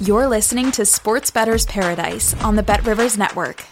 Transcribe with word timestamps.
You're 0.00 0.28
listening 0.28 0.70
to 0.72 0.84
Sports 0.84 1.32
Bettor's 1.32 1.66
Paradise 1.66 2.32
on 2.44 2.54
the 2.54 2.62
Bet 2.62 2.86
Rivers 2.86 3.18
Network. 3.18 3.64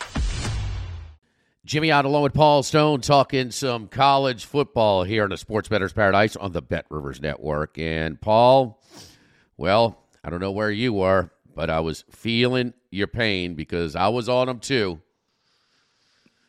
Jimmy 1.65 1.93
Ott 1.93 2.05
along 2.05 2.25
with 2.25 2.35
Paul 2.35 2.65
Stone 2.65 3.02
talking 3.02 3.52
some 3.52 3.87
college 3.87 4.45
football 4.45 5.05
here 5.05 5.23
in 5.23 5.30
the 5.30 5.37
Sports 5.37 5.69
Bettor's 5.69 5.93
Paradise 5.93 6.35
on 6.35 6.51
the 6.51 6.60
Bet 6.60 6.87
Rivers 6.91 7.23
Network. 7.23 7.79
And 7.79 8.21
Paul, 8.21 8.82
well, 9.57 10.02
I 10.24 10.30
don't 10.30 10.41
know 10.41 10.51
where 10.51 10.71
you 10.71 10.93
were, 10.93 11.30
but 11.54 11.71
I 11.71 11.79
was 11.79 12.04
feeling 12.10 12.74
your 12.91 13.07
pain 13.07 13.54
because 13.54 13.95
I 13.95 14.09
was 14.09 14.29
on 14.29 14.49
them 14.49 14.59
too. 14.59 15.01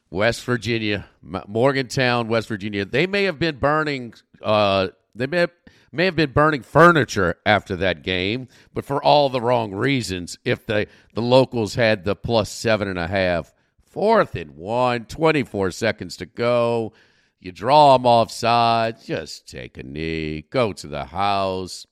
West 0.10 0.44
Virginia, 0.44 1.08
Morgantown, 1.22 2.30
West 2.30 2.48
Virginia. 2.48 2.84
They 2.84 3.06
may 3.06 3.26
have 3.26 3.38
been 3.38 3.58
burning. 3.58 4.16
Uh, 4.42 4.88
they 5.14 5.28
may 5.28 5.42
have, 5.42 5.52
may 5.98 6.06
have 6.06 6.16
been 6.16 6.32
burning 6.32 6.62
furniture 6.62 7.36
after 7.44 7.76
that 7.76 8.04
game, 8.04 8.48
but 8.72 8.86
for 8.86 9.04
all 9.04 9.30
the 9.30 9.42
wrong 9.42 9.74
reasons. 9.74 10.38
If 10.46 10.66
the 10.66 10.88
the 11.16 11.24
locals 11.24 11.74
had 11.74 12.04
the 12.04 12.16
plus 12.16 12.52
seven 12.52 12.88
and 12.88 13.00
a 13.00 13.08
half, 13.08 13.52
fourth 13.84 14.36
and 14.36 14.52
one, 14.56 15.06
24 15.06 15.72
seconds 15.72 16.16
to 16.18 16.28
go. 16.28 16.94
You 17.40 17.52
draw 17.52 17.98
them 17.98 18.06
offside. 18.06 19.02
Just 19.04 19.50
take 19.50 19.78
a 19.78 19.84
knee. 19.84 20.44
Go 20.50 20.72
to 20.74 20.88
the 20.88 21.06
house. 21.06 21.88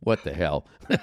What 0.00 0.24
the 0.24 0.32
hell? 0.32 0.66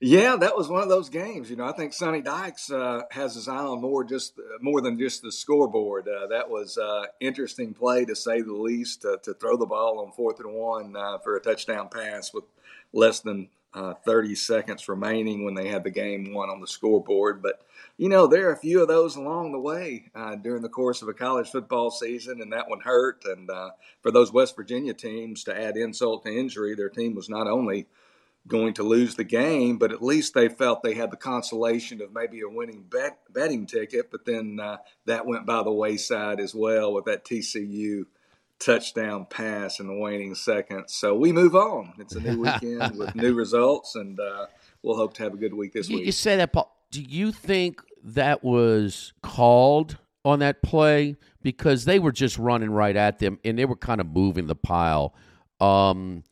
yeah, 0.00 0.36
that 0.36 0.56
was 0.56 0.68
one 0.68 0.82
of 0.82 0.88
those 0.88 1.08
games. 1.08 1.50
You 1.50 1.56
know, 1.56 1.64
I 1.64 1.72
think 1.72 1.92
Sonny 1.92 2.20
Dykes 2.20 2.70
uh, 2.70 3.02
has 3.10 3.34
his 3.34 3.48
eye 3.48 3.56
on 3.56 3.80
more 3.80 4.04
just 4.04 4.38
more 4.60 4.80
than 4.80 4.98
just 4.98 5.22
the 5.22 5.32
scoreboard. 5.32 6.08
Uh, 6.08 6.28
that 6.28 6.48
was 6.48 6.78
uh, 6.78 7.06
interesting 7.20 7.74
play 7.74 8.04
to 8.04 8.14
say 8.14 8.40
the 8.40 8.52
least. 8.52 9.02
to 9.02 9.34
throw 9.34 9.56
the 9.56 9.66
ball 9.66 10.00
on 10.00 10.12
fourth 10.12 10.38
and 10.40 10.52
one 10.54 10.94
uh, 10.96 11.18
for 11.18 11.36
a 11.36 11.40
touchdown 11.40 11.88
pass 11.88 12.32
with 12.32 12.44
less 12.92 13.20
than 13.20 13.48
uh, 13.74 13.94
30 14.04 14.34
seconds 14.34 14.88
remaining 14.88 15.44
when 15.44 15.54
they 15.54 15.68
had 15.68 15.84
the 15.84 15.90
game 15.90 16.32
won 16.32 16.48
on 16.48 16.60
the 16.60 16.66
scoreboard. 16.66 17.42
But 17.42 17.60
you 17.96 18.08
know, 18.08 18.26
there 18.26 18.48
are 18.48 18.52
a 18.52 18.56
few 18.58 18.80
of 18.80 18.88
those 18.88 19.16
along 19.16 19.52
the 19.52 19.58
way 19.58 20.10
uh, 20.14 20.36
during 20.36 20.62
the 20.62 20.68
course 20.68 21.02
of 21.02 21.08
a 21.08 21.14
college 21.14 21.48
football 21.48 21.90
season, 21.90 22.40
and 22.40 22.52
that 22.52 22.70
one 22.70 22.80
hurt. 22.80 23.24
And 23.24 23.50
uh, 23.50 23.70
for 24.02 24.10
those 24.10 24.32
West 24.32 24.56
Virginia 24.56 24.94
teams 24.94 25.44
to 25.44 25.60
add 25.60 25.76
insult 25.76 26.24
to 26.24 26.30
injury, 26.30 26.74
their 26.74 26.88
team 26.88 27.14
was 27.14 27.28
not 27.28 27.48
only 27.48 27.86
going 28.48 28.74
to 28.74 28.82
lose 28.82 29.14
the 29.14 29.24
game, 29.24 29.78
but 29.78 29.92
at 29.92 30.02
least 30.02 30.34
they 30.34 30.48
felt 30.48 30.82
they 30.82 30.94
had 30.94 31.10
the 31.10 31.16
consolation 31.16 32.00
of 32.00 32.12
maybe 32.12 32.40
a 32.40 32.48
winning 32.48 32.82
bet, 32.82 33.18
betting 33.30 33.66
ticket. 33.66 34.10
But 34.10 34.24
then 34.24 34.58
uh, 34.60 34.78
that 35.04 35.26
went 35.26 35.46
by 35.46 35.62
the 35.62 35.72
wayside 35.72 36.40
as 36.40 36.54
well 36.54 36.92
with 36.92 37.04
that 37.04 37.24
TCU 37.24 38.06
touchdown 38.58 39.26
pass 39.26 39.78
in 39.78 39.86
the 39.86 39.94
waning 39.94 40.34
seconds. 40.34 40.94
So 40.94 41.14
we 41.14 41.32
move 41.32 41.54
on. 41.54 41.92
It's 41.98 42.14
a 42.16 42.20
new 42.20 42.40
weekend 42.42 42.96
with 42.96 43.14
new 43.14 43.34
results, 43.34 43.94
and 43.94 44.18
uh, 44.18 44.46
we'll 44.82 44.96
hope 44.96 45.14
to 45.14 45.22
have 45.22 45.34
a 45.34 45.36
good 45.36 45.54
week 45.54 45.74
this 45.74 45.88
you, 45.88 45.98
week. 45.98 46.06
You 46.06 46.12
say 46.12 46.36
that, 46.36 46.52
Paul. 46.52 46.74
Do 46.90 47.02
you 47.02 47.32
think 47.32 47.82
that 48.02 48.42
was 48.42 49.12
called 49.22 49.98
on 50.24 50.38
that 50.38 50.62
play 50.62 51.16
because 51.42 51.84
they 51.84 51.98
were 51.98 52.12
just 52.12 52.38
running 52.38 52.70
right 52.70 52.96
at 52.96 53.18
them 53.18 53.38
and 53.44 53.58
they 53.58 53.66
were 53.66 53.76
kind 53.76 54.00
of 54.00 54.06
moving 54.06 54.46
the 54.46 54.54
pile? 54.54 55.14
Um, 55.60 56.24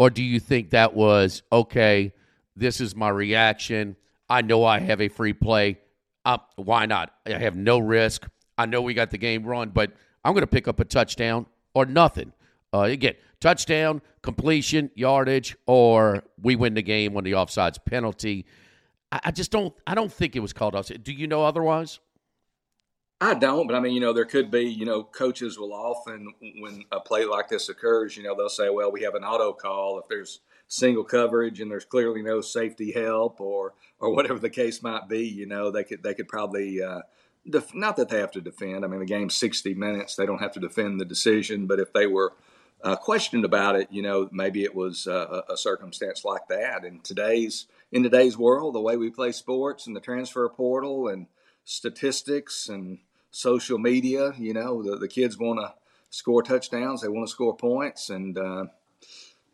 or 0.00 0.08
do 0.08 0.22
you 0.24 0.40
think 0.40 0.70
that 0.70 0.94
was 0.94 1.42
okay? 1.52 2.14
This 2.56 2.80
is 2.80 2.96
my 2.96 3.10
reaction. 3.10 3.96
I 4.30 4.40
know 4.40 4.64
I 4.64 4.78
have 4.78 4.98
a 5.02 5.08
free 5.08 5.34
play. 5.34 5.78
Uh, 6.24 6.38
why 6.56 6.86
not? 6.86 7.12
I 7.26 7.32
have 7.32 7.54
no 7.54 7.78
risk. 7.78 8.26
I 8.56 8.64
know 8.64 8.80
we 8.80 8.94
got 8.94 9.10
the 9.10 9.18
game 9.18 9.44
run, 9.44 9.68
but 9.68 9.92
I'm 10.24 10.32
going 10.32 10.40
to 10.40 10.46
pick 10.46 10.66
up 10.68 10.80
a 10.80 10.86
touchdown 10.86 11.44
or 11.74 11.84
nothing. 11.84 12.32
Uh, 12.72 12.84
again, 12.84 13.12
touchdown, 13.40 14.00
completion, 14.22 14.90
yardage, 14.94 15.54
or 15.66 16.24
we 16.40 16.56
win 16.56 16.72
the 16.72 16.82
game 16.82 17.14
on 17.14 17.24
the 17.24 17.32
offsides 17.32 17.76
penalty. 17.84 18.46
I, 19.12 19.20
I 19.24 19.30
just 19.32 19.50
don't. 19.50 19.74
I 19.86 19.94
don't 19.94 20.10
think 20.10 20.34
it 20.34 20.40
was 20.40 20.54
called 20.54 20.74
offside. 20.74 21.04
Do 21.04 21.12
you 21.12 21.26
know 21.26 21.44
otherwise? 21.44 22.00
I 23.22 23.34
don't, 23.34 23.66
but 23.66 23.76
I 23.76 23.80
mean, 23.80 23.92
you 23.92 24.00
know, 24.00 24.14
there 24.14 24.24
could 24.24 24.50
be, 24.50 24.62
you 24.62 24.86
know, 24.86 25.02
coaches 25.02 25.58
will 25.58 25.74
often, 25.74 26.32
when 26.58 26.84
a 26.90 27.00
play 27.00 27.26
like 27.26 27.48
this 27.48 27.68
occurs, 27.68 28.16
you 28.16 28.22
know, 28.22 28.34
they'll 28.34 28.48
say, 28.48 28.70
well, 28.70 28.90
we 28.90 29.02
have 29.02 29.14
an 29.14 29.24
auto 29.24 29.52
call 29.52 29.98
if 29.98 30.08
there's 30.08 30.40
single 30.68 31.04
coverage 31.04 31.60
and 31.60 31.70
there's 31.70 31.84
clearly 31.84 32.22
no 32.22 32.40
safety 32.40 32.92
help 32.92 33.40
or 33.40 33.74
or 33.98 34.14
whatever 34.14 34.38
the 34.38 34.48
case 34.48 34.82
might 34.82 35.08
be. 35.08 35.26
You 35.26 35.46
know, 35.46 35.70
they 35.70 35.84
could 35.84 36.02
they 36.02 36.14
could 36.14 36.28
probably. 36.28 36.82
Uh, 36.82 37.00
def- 37.48 37.74
not 37.74 37.96
that 37.96 38.08
they 38.08 38.20
have 38.20 38.30
to 38.32 38.40
defend. 38.40 38.84
I 38.84 38.88
mean, 38.88 39.00
the 39.00 39.06
game's 39.06 39.34
60 39.34 39.74
minutes; 39.74 40.16
they 40.16 40.24
don't 40.24 40.40
have 40.40 40.52
to 40.52 40.60
defend 40.60 40.98
the 40.98 41.04
decision. 41.04 41.66
But 41.66 41.80
if 41.80 41.92
they 41.92 42.06
were 42.06 42.32
uh, 42.82 42.96
questioned 42.96 43.44
about 43.44 43.76
it, 43.76 43.88
you 43.90 44.00
know, 44.00 44.30
maybe 44.32 44.64
it 44.64 44.74
was 44.74 45.06
uh, 45.06 45.42
a 45.50 45.58
circumstance 45.58 46.24
like 46.24 46.48
that. 46.48 46.86
In 46.86 47.00
today's 47.00 47.66
in 47.92 48.02
today's 48.02 48.38
world, 48.38 48.74
the 48.74 48.80
way 48.80 48.96
we 48.96 49.10
play 49.10 49.32
sports 49.32 49.86
and 49.86 49.94
the 49.94 50.00
transfer 50.00 50.48
portal 50.48 51.08
and 51.08 51.26
statistics 51.64 52.68
and 52.68 52.98
social 53.30 53.78
media, 53.78 54.32
you 54.38 54.52
know, 54.52 54.82
the, 54.82 54.96
the 54.96 55.08
kids 55.08 55.38
want 55.38 55.60
to 55.60 55.74
score 56.10 56.42
touchdowns, 56.42 57.02
they 57.02 57.08
want 57.08 57.26
to 57.26 57.30
score 57.30 57.56
points, 57.56 58.10
and 58.10 58.36
uh, 58.36 58.64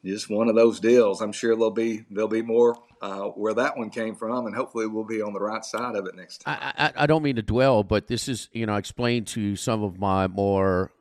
just 0.05 0.31
one 0.31 0.49
of 0.49 0.55
those 0.55 0.81
deals. 0.81 1.21
I'm 1.21 1.33
sure 1.33 1.55
there'll 1.55 1.71
be 1.71 2.05
there'll 2.11 2.29
be 2.29 2.43
more 2.43 2.77
uh, 3.03 3.25
where 3.25 3.55
that 3.55 3.77
one 3.77 3.91
came 3.91 4.15
from, 4.15 4.47
and 4.47 4.55
hopefully 4.55 4.87
we'll 4.87 5.05
be 5.05 5.21
on 5.21 5.33
the 5.33 5.41
right 5.41 5.65
side 5.65 5.97
of 5.97 6.07
it 6.07 6.15
next 6.15 6.39
time. 6.39 6.59
I, 6.61 6.87
I, 6.87 6.93
I 7.03 7.07
don't 7.07 7.23
mean 7.23 7.37
to 7.37 7.43
dwell, 7.43 7.83
but 7.83 8.07
this 8.07 8.29
is 8.29 8.49
you 8.53 8.67
know 8.67 8.75
I 8.75 8.79
explained 8.79 9.27
to 9.29 9.57
some 9.57 9.83
of 9.83 9.99
my 9.99 10.27
more 10.27 10.93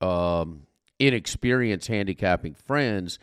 um, 0.00 0.66
inexperienced 0.98 1.88
handicapping 1.88 2.54
friends 2.54 3.18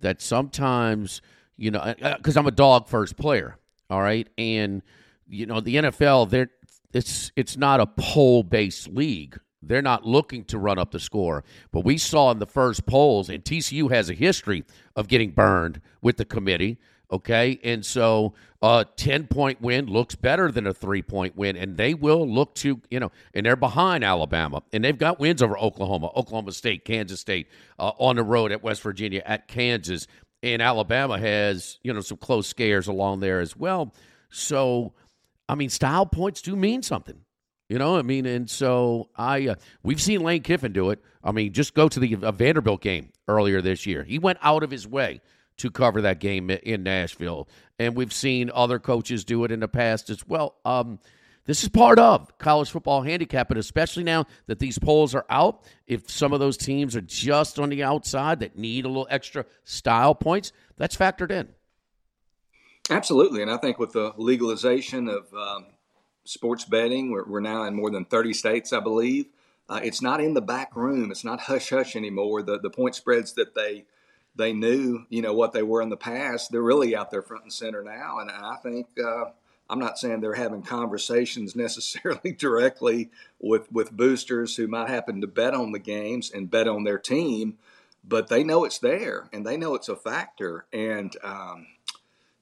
that 0.00 0.20
sometimes 0.20 1.22
you 1.56 1.70
know 1.70 1.94
because 2.16 2.36
I'm 2.36 2.46
a 2.46 2.52
dog 2.52 2.88
first 2.88 3.16
player, 3.16 3.56
all 3.88 4.00
right, 4.00 4.28
and 4.36 4.82
you 5.28 5.46
know 5.46 5.60
the 5.60 5.76
NFL 5.76 6.30
they're 6.30 6.50
it's 6.92 7.32
it's 7.36 7.56
not 7.56 7.80
a 7.80 7.86
poll 7.86 8.42
based 8.42 8.88
league. 8.88 9.38
They're 9.62 9.82
not 9.82 10.06
looking 10.06 10.44
to 10.46 10.58
run 10.58 10.78
up 10.78 10.90
the 10.90 11.00
score. 11.00 11.44
But 11.70 11.84
we 11.84 11.98
saw 11.98 12.30
in 12.30 12.38
the 12.38 12.46
first 12.46 12.86
polls, 12.86 13.28
and 13.28 13.44
TCU 13.44 13.90
has 13.90 14.08
a 14.08 14.14
history 14.14 14.64
of 14.96 15.06
getting 15.06 15.32
burned 15.32 15.80
with 16.00 16.16
the 16.16 16.24
committee. 16.24 16.78
Okay. 17.12 17.58
And 17.64 17.84
so 17.84 18.34
a 18.62 18.86
10 18.96 19.26
point 19.26 19.60
win 19.60 19.86
looks 19.86 20.14
better 20.14 20.52
than 20.52 20.66
a 20.66 20.72
three 20.72 21.02
point 21.02 21.36
win. 21.36 21.56
And 21.56 21.76
they 21.76 21.94
will 21.94 22.28
look 22.28 22.54
to, 22.56 22.80
you 22.90 23.00
know, 23.00 23.10
and 23.34 23.44
they're 23.44 23.56
behind 23.56 24.04
Alabama. 24.04 24.62
And 24.72 24.84
they've 24.84 24.96
got 24.96 25.18
wins 25.18 25.42
over 25.42 25.58
Oklahoma, 25.58 26.10
Oklahoma 26.14 26.52
State, 26.52 26.84
Kansas 26.84 27.20
State, 27.20 27.48
uh, 27.78 27.92
on 27.98 28.16
the 28.16 28.22
road 28.22 28.52
at 28.52 28.62
West 28.62 28.82
Virginia, 28.82 29.22
at 29.26 29.48
Kansas. 29.48 30.06
And 30.42 30.62
Alabama 30.62 31.18
has, 31.18 31.78
you 31.82 31.92
know, 31.92 32.00
some 32.00 32.16
close 32.16 32.46
scares 32.46 32.86
along 32.86 33.20
there 33.20 33.40
as 33.40 33.56
well. 33.56 33.92
So, 34.30 34.94
I 35.50 35.56
mean, 35.56 35.68
style 35.68 36.06
points 36.06 36.42
do 36.42 36.54
mean 36.54 36.82
something. 36.82 37.24
You 37.68 37.78
know, 37.78 37.96
I 37.96 38.02
mean, 38.02 38.24
and 38.24 38.48
so 38.48 39.10
I 39.16 39.48
uh, 39.48 39.54
we've 39.82 40.00
seen 40.00 40.22
Lane 40.22 40.42
Kiffin 40.42 40.72
do 40.72 40.90
it. 40.90 41.00
I 41.24 41.32
mean, 41.32 41.52
just 41.52 41.74
go 41.74 41.88
to 41.88 42.00
the 42.00 42.16
uh, 42.16 42.32
Vanderbilt 42.32 42.80
game 42.80 43.10
earlier 43.26 43.60
this 43.60 43.84
year. 43.84 44.04
He 44.04 44.18
went 44.18 44.38
out 44.42 44.62
of 44.62 44.70
his 44.70 44.86
way 44.86 45.20
to 45.58 45.70
cover 45.70 46.02
that 46.02 46.20
game 46.20 46.50
in 46.50 46.84
Nashville, 46.84 47.48
and 47.78 47.96
we've 47.96 48.12
seen 48.12 48.50
other 48.54 48.78
coaches 48.78 49.24
do 49.24 49.44
it 49.44 49.50
in 49.50 49.60
the 49.60 49.68
past 49.68 50.08
as 50.08 50.26
well. 50.26 50.56
Um, 50.64 51.00
this 51.46 51.62
is 51.64 51.68
part 51.68 51.98
of 51.98 52.38
college 52.38 52.70
football 52.70 53.02
handicap, 53.02 53.50
and 53.50 53.58
especially 53.58 54.04
now 54.04 54.26
that 54.46 54.60
these 54.60 54.78
polls 54.78 55.16
are 55.16 55.26
out, 55.30 55.64
if 55.86 56.08
some 56.08 56.32
of 56.32 56.38
those 56.38 56.56
teams 56.56 56.94
are 56.94 57.00
just 57.00 57.58
on 57.58 57.70
the 57.70 57.82
outside 57.82 58.40
that 58.40 58.56
need 58.56 58.84
a 58.84 58.88
little 58.88 59.08
extra 59.10 59.44
style 59.64 60.14
points, 60.14 60.52
that's 60.76 60.96
factored 60.96 61.32
in. 61.32 61.48
Absolutely, 62.88 63.42
and 63.42 63.50
I 63.50 63.56
think 63.56 63.78
with 63.78 63.92
the 63.92 64.12
legalization 64.16 65.08
of 65.08 65.32
um, 65.34 65.66
sports 66.24 66.64
betting. 66.64 67.10
We're, 67.10 67.24
we're 67.24 67.40
now 67.40 67.64
in 67.64 67.74
more 67.74 67.90
than 67.90 68.04
30 68.04 68.32
states, 68.32 68.72
I 68.72 68.80
believe. 68.80 69.26
Uh, 69.68 69.80
it's 69.82 70.02
not 70.02 70.20
in 70.20 70.34
the 70.34 70.40
back 70.40 70.74
room. 70.74 71.10
It's 71.10 71.24
not 71.24 71.40
hush 71.42 71.70
hush 71.70 71.94
anymore. 71.94 72.42
The 72.42 72.58
the 72.58 72.70
point 72.70 72.96
spreads 72.96 73.34
that 73.34 73.54
they 73.54 73.84
they 74.34 74.52
knew, 74.52 75.06
you 75.08 75.22
know, 75.22 75.32
what 75.32 75.52
they 75.52 75.62
were 75.62 75.82
in 75.82 75.90
the 75.90 75.96
past. 75.96 76.50
They're 76.50 76.62
really 76.62 76.96
out 76.96 77.10
there 77.10 77.22
front 77.22 77.44
and 77.44 77.52
center 77.52 77.82
now, 77.82 78.18
and 78.18 78.30
I 78.30 78.56
think 78.62 78.88
uh, 78.98 79.26
I'm 79.68 79.78
not 79.78 79.98
saying 79.98 80.20
they're 80.20 80.34
having 80.34 80.62
conversations 80.62 81.54
necessarily 81.56 82.32
directly 82.32 83.10
with 83.38 83.70
with 83.70 83.92
boosters 83.92 84.56
who 84.56 84.66
might 84.66 84.88
happen 84.88 85.20
to 85.20 85.28
bet 85.28 85.54
on 85.54 85.70
the 85.70 85.78
games 85.78 86.32
and 86.32 86.50
bet 86.50 86.66
on 86.66 86.82
their 86.82 86.98
team, 86.98 87.58
but 88.02 88.26
they 88.26 88.42
know 88.42 88.64
it's 88.64 88.78
there 88.78 89.28
and 89.32 89.46
they 89.46 89.56
know 89.56 89.76
it's 89.76 89.88
a 89.88 89.94
factor. 89.94 90.66
And 90.72 91.16
um, 91.22 91.68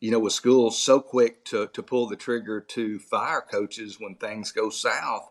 you 0.01 0.11
know, 0.11 0.19
with 0.19 0.33
schools 0.33 0.81
so 0.83 1.01
quick 1.01 1.45
to 1.47 1.69
to 1.69 1.83
pull 1.83 2.07
the 2.07 2.17
trigger 2.17 2.61
to 2.61 2.99
fire 2.99 3.41
coaches 3.41 3.99
when 3.99 4.15
things 4.15 4.53
go 4.53 4.71
south, 4.71 5.31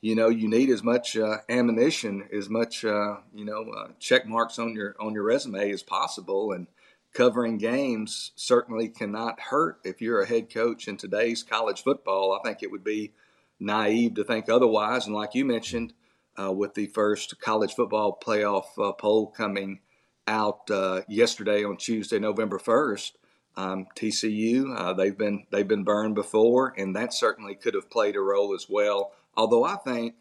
you 0.00 0.14
know, 0.14 0.28
you 0.28 0.48
need 0.48 0.70
as 0.70 0.82
much 0.82 1.16
uh, 1.16 1.38
ammunition, 1.48 2.28
as 2.32 2.48
much 2.48 2.84
uh, 2.84 3.16
you 3.34 3.44
know 3.44 3.70
uh, 3.70 3.88
check 3.98 4.26
marks 4.26 4.58
on 4.58 4.74
your 4.74 4.94
on 5.00 5.14
your 5.14 5.24
resume 5.24 5.70
as 5.70 5.82
possible, 5.82 6.52
and 6.52 6.68
covering 7.12 7.58
games 7.58 8.32
certainly 8.36 8.88
cannot 8.88 9.40
hurt 9.40 9.78
if 9.84 10.00
you're 10.00 10.20
a 10.20 10.26
head 10.26 10.52
coach 10.52 10.88
in 10.88 10.96
today's 10.96 11.42
college 11.42 11.82
football. 11.82 12.38
I 12.38 12.46
think 12.46 12.62
it 12.62 12.70
would 12.70 12.84
be 12.84 13.12
naive 13.58 14.14
to 14.14 14.24
think 14.24 14.48
otherwise. 14.48 15.06
And 15.06 15.14
like 15.14 15.34
you 15.34 15.44
mentioned, 15.44 15.94
uh, 16.38 16.52
with 16.52 16.74
the 16.74 16.86
first 16.86 17.40
college 17.40 17.74
football 17.74 18.18
playoff 18.24 18.66
uh, 18.78 18.92
poll 18.92 19.26
coming 19.26 19.80
out 20.26 20.70
uh, 20.70 21.02
yesterday 21.08 21.64
on 21.64 21.76
Tuesday, 21.76 22.18
November 22.18 22.58
first. 22.58 23.18
Um, 23.58 23.86
TCU, 23.96 24.96
they've 24.96 25.18
been 25.18 25.46
they've 25.50 25.66
been 25.66 25.84
burned 25.84 26.14
before, 26.14 26.74
and 26.76 26.94
that 26.96 27.12
certainly 27.12 27.54
could 27.54 27.74
have 27.74 27.90
played 27.90 28.16
a 28.16 28.20
role 28.20 28.54
as 28.54 28.66
well 28.68 29.12
Although 29.38 29.62
I 29.62 29.76
think 29.76 30.16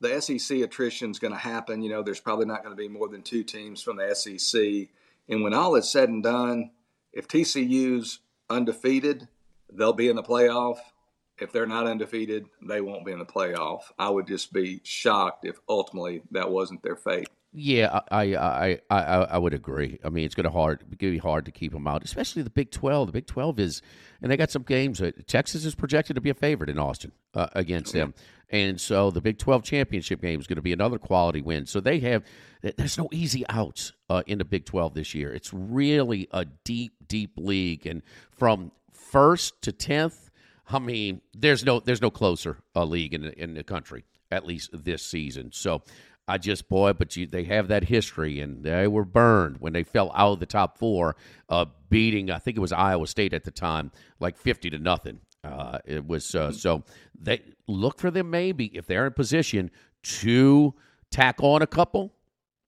the 0.00 0.20
SEC 0.20 0.58
attrition 0.58 1.12
is 1.12 1.20
going 1.20 1.32
to 1.32 1.38
happen. 1.38 1.82
You 1.82 1.90
know, 1.90 2.02
there's 2.02 2.20
probably 2.20 2.46
not 2.46 2.64
going 2.64 2.76
to 2.76 2.82
be 2.82 2.88
more 2.88 3.08
than 3.08 3.22
two 3.22 3.44
teams 3.44 3.80
from 3.80 3.96
the 3.96 4.12
SEC. 4.12 4.88
And 5.28 5.44
when 5.44 5.54
all 5.54 5.76
is 5.76 5.88
said 5.88 6.08
and 6.08 6.20
done, 6.20 6.72
if 7.12 7.28
TCU's 7.28 8.18
undefeated, 8.50 9.28
they'll 9.72 9.92
be 9.92 10.08
in 10.08 10.16
the 10.16 10.22
playoff. 10.22 10.78
If 11.38 11.52
they're 11.52 11.64
not 11.64 11.86
undefeated, 11.86 12.46
they 12.60 12.80
won't 12.80 13.06
be 13.06 13.12
in 13.12 13.20
the 13.20 13.24
playoff. 13.24 13.82
I 13.98 14.10
would 14.10 14.26
just 14.26 14.52
be 14.52 14.80
shocked 14.82 15.44
if 15.44 15.60
ultimately 15.68 16.22
that 16.32 16.50
wasn't 16.50 16.82
their 16.82 16.96
fate. 16.96 17.28
Yeah, 17.58 18.00
I 18.10 18.34
I, 18.34 18.80
I, 18.90 19.00
I, 19.00 19.38
would 19.38 19.54
agree. 19.54 19.98
I 20.04 20.10
mean, 20.10 20.26
it's 20.26 20.34
going 20.34 20.44
to 20.44 20.50
hard 20.50 20.80
going 20.80 21.10
to 21.10 21.10
be 21.12 21.16
hard 21.16 21.46
to 21.46 21.50
keep 21.50 21.72
them 21.72 21.86
out, 21.86 22.04
especially 22.04 22.42
the 22.42 22.50
Big 22.50 22.70
Twelve. 22.70 23.06
The 23.06 23.14
Big 23.14 23.26
Twelve 23.26 23.58
is, 23.58 23.80
and 24.20 24.30
they 24.30 24.36
got 24.36 24.50
some 24.50 24.62
games. 24.62 25.00
Texas 25.26 25.64
is 25.64 25.74
projected 25.74 26.16
to 26.16 26.20
be 26.20 26.28
a 26.28 26.34
favorite 26.34 26.68
in 26.68 26.78
Austin 26.78 27.12
uh, 27.32 27.46
against 27.54 27.94
them, 27.94 28.12
and 28.50 28.78
so 28.78 29.10
the 29.10 29.22
Big 29.22 29.38
Twelve 29.38 29.62
championship 29.62 30.20
game 30.20 30.38
is 30.38 30.46
going 30.46 30.56
to 30.56 30.62
be 30.62 30.74
another 30.74 30.98
quality 30.98 31.40
win. 31.40 31.64
So 31.64 31.80
they 31.80 31.98
have 32.00 32.24
there's 32.60 32.98
no 32.98 33.08
easy 33.10 33.42
outs 33.48 33.94
uh, 34.10 34.22
in 34.26 34.36
the 34.36 34.44
Big 34.44 34.66
Twelve 34.66 34.92
this 34.92 35.14
year. 35.14 35.32
It's 35.32 35.54
really 35.54 36.28
a 36.32 36.44
deep, 36.44 37.08
deep 37.08 37.38
league, 37.38 37.86
and 37.86 38.02
from 38.32 38.70
first 38.92 39.62
to 39.62 39.72
tenth, 39.72 40.28
I 40.68 40.78
mean, 40.78 41.22
there's 41.34 41.64
no 41.64 41.80
there's 41.80 42.02
no 42.02 42.10
closer 42.10 42.58
a 42.74 42.80
uh, 42.80 42.84
league 42.84 43.14
in 43.14 43.24
in 43.24 43.54
the 43.54 43.64
country 43.64 44.04
at 44.30 44.46
least 44.46 44.70
this 44.72 45.02
season. 45.02 45.50
So 45.52 45.82
I 46.28 46.38
just 46.38 46.68
boy, 46.68 46.92
but 46.92 47.16
you, 47.16 47.26
they 47.26 47.44
have 47.44 47.68
that 47.68 47.84
history, 47.84 48.40
and 48.40 48.64
they 48.64 48.88
were 48.88 49.04
burned 49.04 49.58
when 49.60 49.72
they 49.72 49.84
fell 49.84 50.10
out 50.14 50.32
of 50.32 50.40
the 50.40 50.46
top 50.46 50.78
four, 50.78 51.16
uh, 51.48 51.66
beating 51.88 52.30
I 52.30 52.38
think 52.38 52.56
it 52.56 52.60
was 52.60 52.72
Iowa 52.72 53.06
State 53.06 53.32
at 53.32 53.44
the 53.44 53.50
time, 53.50 53.92
like 54.18 54.36
fifty 54.36 54.70
to 54.70 54.78
nothing. 54.78 55.20
Uh, 55.44 55.78
it 55.84 56.06
was 56.06 56.34
uh, 56.34 56.50
so 56.50 56.82
they 57.18 57.42
look 57.68 58.00
for 58.00 58.10
them 58.10 58.30
maybe 58.30 58.66
if 58.76 58.86
they're 58.86 59.06
in 59.06 59.12
position 59.12 59.70
to 60.02 60.74
tack 61.10 61.36
on 61.40 61.62
a 61.62 61.66
couple, 61.66 62.12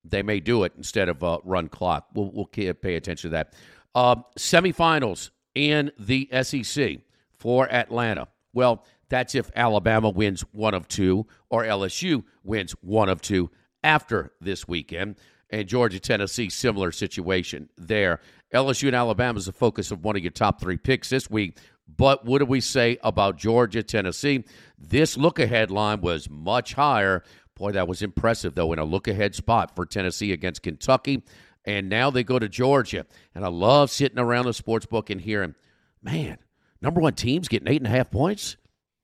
they 0.05 0.23
may 0.23 0.41
do 0.41 0.65
it 0.65 0.73
instead 0.77 1.09
of 1.09 1.23
uh, 1.23 1.39
run 1.45 1.69
clock. 1.69 2.07
We'll, 2.15 2.31
we'll 2.33 2.47
pay 2.47 2.95
attention 2.95 3.31
to 3.31 3.37
that. 3.37 3.55
Uh, 3.95 4.17
semifinals 4.39 5.31
in 5.55 5.91
the 5.99 6.29
SEC 6.43 6.99
for 7.37 7.71
Atlanta. 7.73 8.29
Well, 8.53 8.85
that's 9.09 9.35
if 9.35 9.51
Alabama 9.57 10.11
wins 10.11 10.43
one 10.53 10.75
of 10.75 10.89
two 10.89 11.27
or 11.51 11.65
LSU 11.65 12.25
wins 12.45 12.73
one 12.81 13.09
of 13.09 13.21
two 13.21 13.51
after 13.83 14.33
this 14.41 14.69
weekend. 14.69 15.17
And 15.51 15.67
Georgia, 15.67 15.99
Tennessee, 15.99 16.51
similar 16.51 16.93
situation 16.93 17.71
there. 17.79 18.21
LSU 18.53 18.89
and 18.89 18.97
Alabama 18.97 19.39
is 19.39 19.47
the 19.47 19.53
focus 19.53 19.91
of 19.91 20.05
one 20.05 20.17
of 20.17 20.23
your 20.23 20.31
top 20.31 20.61
three 20.61 20.77
picks 20.77 21.09
this 21.09 21.31
week. 21.31 21.59
But 21.97 22.27
what 22.27 22.41
do 22.41 22.45
we 22.45 22.61
say 22.61 22.99
about 23.03 23.39
Georgia, 23.39 23.83
Tennessee? 23.83 24.45
This 24.79 25.17
look 25.17 25.39
ahead 25.39 25.71
line 25.71 26.03
was 26.03 26.29
much 26.29 26.75
higher. 26.75 27.25
Boy, 27.57 27.73
that 27.73 27.89
was 27.89 28.03
impressive, 28.03 28.55
though, 28.55 28.73
in 28.73 28.79
a 28.79 28.85
look 28.85 29.09
ahead 29.09 29.35
spot 29.35 29.75
for 29.75 29.87
Tennessee 29.87 30.33
against 30.33 30.63
Kentucky. 30.63 31.25
And 31.65 31.89
now 31.89 32.11
they 32.11 32.25
go 32.25 32.39
to 32.39 32.49
Georgia. 32.49 33.07
And 33.35 33.45
I 33.45 33.49
love 33.49 33.91
sitting 33.91 34.19
around 34.19 34.45
the 34.45 34.55
sports 34.55 34.87
book 34.87 35.09
and 35.09 35.21
hearing, 35.21 35.55
man, 36.03 36.39
number 36.83 37.01
one 37.01 37.15
team's 37.15 37.49
getting 37.49 37.69
eight 37.69 37.81
and 37.81 37.87
a 37.87 37.91
half 37.91 38.11
points. 38.11 38.57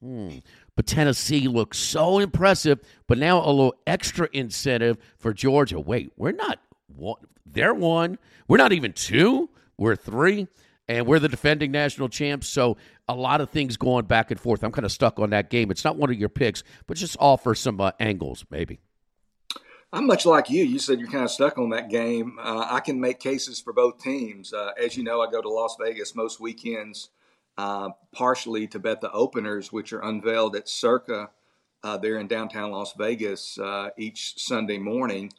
Hmm. 0.05 0.41
But 0.77 0.87
Tennessee 0.87 1.49
looks 1.49 1.79
so 1.79 2.19
impressive, 2.19 2.81
but 3.07 3.17
now 3.17 3.39
a 3.39 3.49
little 3.49 3.75
extra 3.87 4.29
incentive 4.35 4.99
for 5.17 5.33
Georgia. 5.33 5.81
Wait, 5.81 6.13
we're 6.19 6.33
not 6.33 6.59
one. 6.95 7.21
They're 7.47 7.73
one. 7.73 8.19
We're 8.47 8.59
not 8.59 8.75
even 8.75 8.93
two. 8.93 9.49
We're 9.79 9.97
three, 9.97 10.47
and 10.89 11.07
we're 11.07 11.21
the 11.21 11.29
defending 11.31 11.71
national 11.71 12.11
champs. 12.11 12.49
So 12.49 12.77
a 13.09 13.15
lot 13.15 13.41
of 13.41 13.49
things 13.49 13.79
going 13.79 14.05
back 14.05 14.31
and 14.31 14.39
forth. 14.39 14.63
I'm 14.63 14.73
kind 14.73 14.85
of 14.85 14.93
stuck 14.93 15.19
on 15.19 15.31
that 15.31 15.49
game. 15.49 15.71
It's 15.71 15.85
not 15.85 15.97
one 15.97 16.11
of 16.11 16.19
your 16.19 16.29
picks, 16.29 16.65
but 16.87 16.99
just 16.99 17.17
offer 17.19 17.55
some 17.55 17.81
uh, 17.81 17.93
angles, 17.99 18.45
maybe. 18.51 18.81
I'm 19.91 20.07
much 20.07 20.27
like 20.27 20.51
you. 20.51 20.65
You 20.65 20.81
said 20.81 21.01
you're 21.01 21.11
kind 21.11 21.25
of 21.25 21.31
stuck 21.31 21.57
on 21.57 21.71
that 21.71 21.89
game. 21.89 22.37
Uh, 22.39 22.67
I 22.69 22.81
can 22.81 23.01
make 23.01 23.21
cases 23.21 23.59
for 23.59 23.73
both 23.73 24.03
teams. 24.03 24.53
Uh, 24.53 24.73
as 24.79 24.99
you 24.99 25.03
know, 25.03 25.23
I 25.23 25.31
go 25.31 25.41
to 25.41 25.49
Las 25.49 25.77
Vegas 25.81 26.15
most 26.15 26.41
weekends 26.41 27.09
uh, 27.57 27.91
partially 28.13 28.67
to 28.69 28.79
bet 28.79 29.01
the 29.01 29.13
openers, 29.13 29.73
which 29.73 29.93
are 29.93 30.01
unveiled 30.01 30.57
at 30.57 30.69
Circa 30.69 31.31
uh, 31.83 31.99
there 31.99 32.19
in 32.19 32.27
downtown 32.27 32.71
Las 32.71 32.95
Vegas 32.97 33.59
uh, 33.59 33.91
each 33.97 34.35
Sunday 34.39 34.79
morning. 34.79 35.33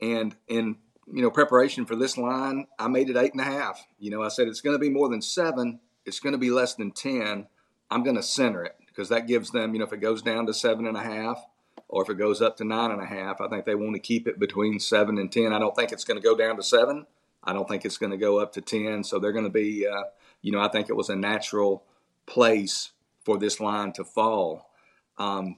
And 0.00 0.36
in 0.46 0.76
you 1.12 1.22
know 1.22 1.30
preparation 1.30 1.86
for 1.86 1.96
this 1.96 2.16
line, 2.16 2.66
I 2.78 2.88
made 2.88 3.10
it 3.10 3.16
eight 3.16 3.32
and 3.32 3.40
a 3.40 3.44
half. 3.44 3.86
You 3.98 4.10
know, 4.10 4.22
I 4.22 4.28
said 4.28 4.48
it's 4.48 4.60
going 4.60 4.76
to 4.76 4.80
be 4.80 4.90
more 4.90 5.08
than 5.08 5.22
seven. 5.22 5.80
It's 6.04 6.20
going 6.20 6.34
to 6.34 6.38
be 6.38 6.50
less 6.50 6.74
than 6.74 6.92
ten. 6.92 7.46
I'm 7.90 8.04
going 8.04 8.16
to 8.16 8.22
center 8.22 8.62
it 8.64 8.76
because 8.86 9.08
that 9.08 9.26
gives 9.26 9.50
them, 9.50 9.72
you 9.72 9.78
know, 9.78 9.86
if 9.86 9.92
it 9.92 10.00
goes 10.00 10.22
down 10.22 10.46
to 10.46 10.54
seven 10.54 10.86
and 10.86 10.96
a 10.96 11.02
half, 11.02 11.42
or 11.88 12.02
if 12.02 12.10
it 12.10 12.18
goes 12.18 12.42
up 12.42 12.56
to 12.58 12.64
nine 12.64 12.90
and 12.90 13.00
a 13.00 13.06
half, 13.06 13.40
I 13.40 13.48
think 13.48 13.64
they 13.64 13.74
want 13.74 13.94
to 13.94 14.00
keep 14.00 14.28
it 14.28 14.38
between 14.38 14.78
seven 14.78 15.18
and 15.18 15.32
ten. 15.32 15.52
I 15.52 15.58
don't 15.58 15.74
think 15.74 15.90
it's 15.90 16.04
going 16.04 16.20
to 16.20 16.24
go 16.24 16.36
down 16.36 16.56
to 16.56 16.62
seven. 16.62 17.06
I 17.42 17.52
don't 17.52 17.66
think 17.66 17.84
it's 17.84 17.96
going 17.96 18.12
to 18.12 18.18
go 18.18 18.38
up 18.38 18.52
to 18.52 18.60
ten. 18.60 19.02
So 19.04 19.18
they're 19.18 19.32
going 19.32 19.44
to 19.44 19.50
be 19.50 19.86
uh, 19.86 20.02
you 20.42 20.52
know, 20.52 20.60
I 20.60 20.68
think 20.68 20.88
it 20.88 20.96
was 20.96 21.08
a 21.08 21.16
natural 21.16 21.84
place 22.26 22.92
for 23.24 23.38
this 23.38 23.60
line 23.60 23.92
to 23.92 24.04
fall. 24.04 24.70
Um, 25.18 25.56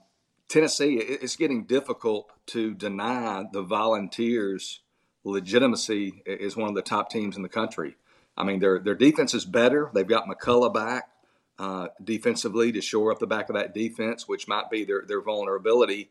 Tennessee, 0.49 0.97
it's 0.97 1.37
getting 1.37 1.65
difficult 1.65 2.31
to 2.47 2.75
deny 2.75 3.45
the 3.53 3.63
Volunteers' 3.63 4.81
legitimacy 5.23 6.23
as 6.27 6.57
one 6.57 6.69
of 6.69 6.75
the 6.75 6.83
top 6.83 7.11
teams 7.11 7.37
in 7.37 7.43
the 7.43 7.49
country. 7.49 7.97
I 8.37 8.45
mean, 8.45 8.59
their 8.59 8.79
their 8.79 8.95
defense 8.95 9.35
is 9.35 9.45
better. 9.45 9.91
They've 9.95 10.07
got 10.07 10.27
McCollough 10.27 10.75
back 10.75 11.11
uh, 11.59 11.89
defensively 12.03 12.73
to 12.73 12.81
shore 12.81 13.13
up 13.13 13.19
the 13.19 13.27
back 13.27 13.51
of 13.51 13.55
that 13.55 13.75
defense, 13.75 14.27
which 14.27 14.49
might 14.49 14.71
be 14.71 14.85
their 14.85 15.05
their 15.07 15.21
vulnerability. 15.21 16.11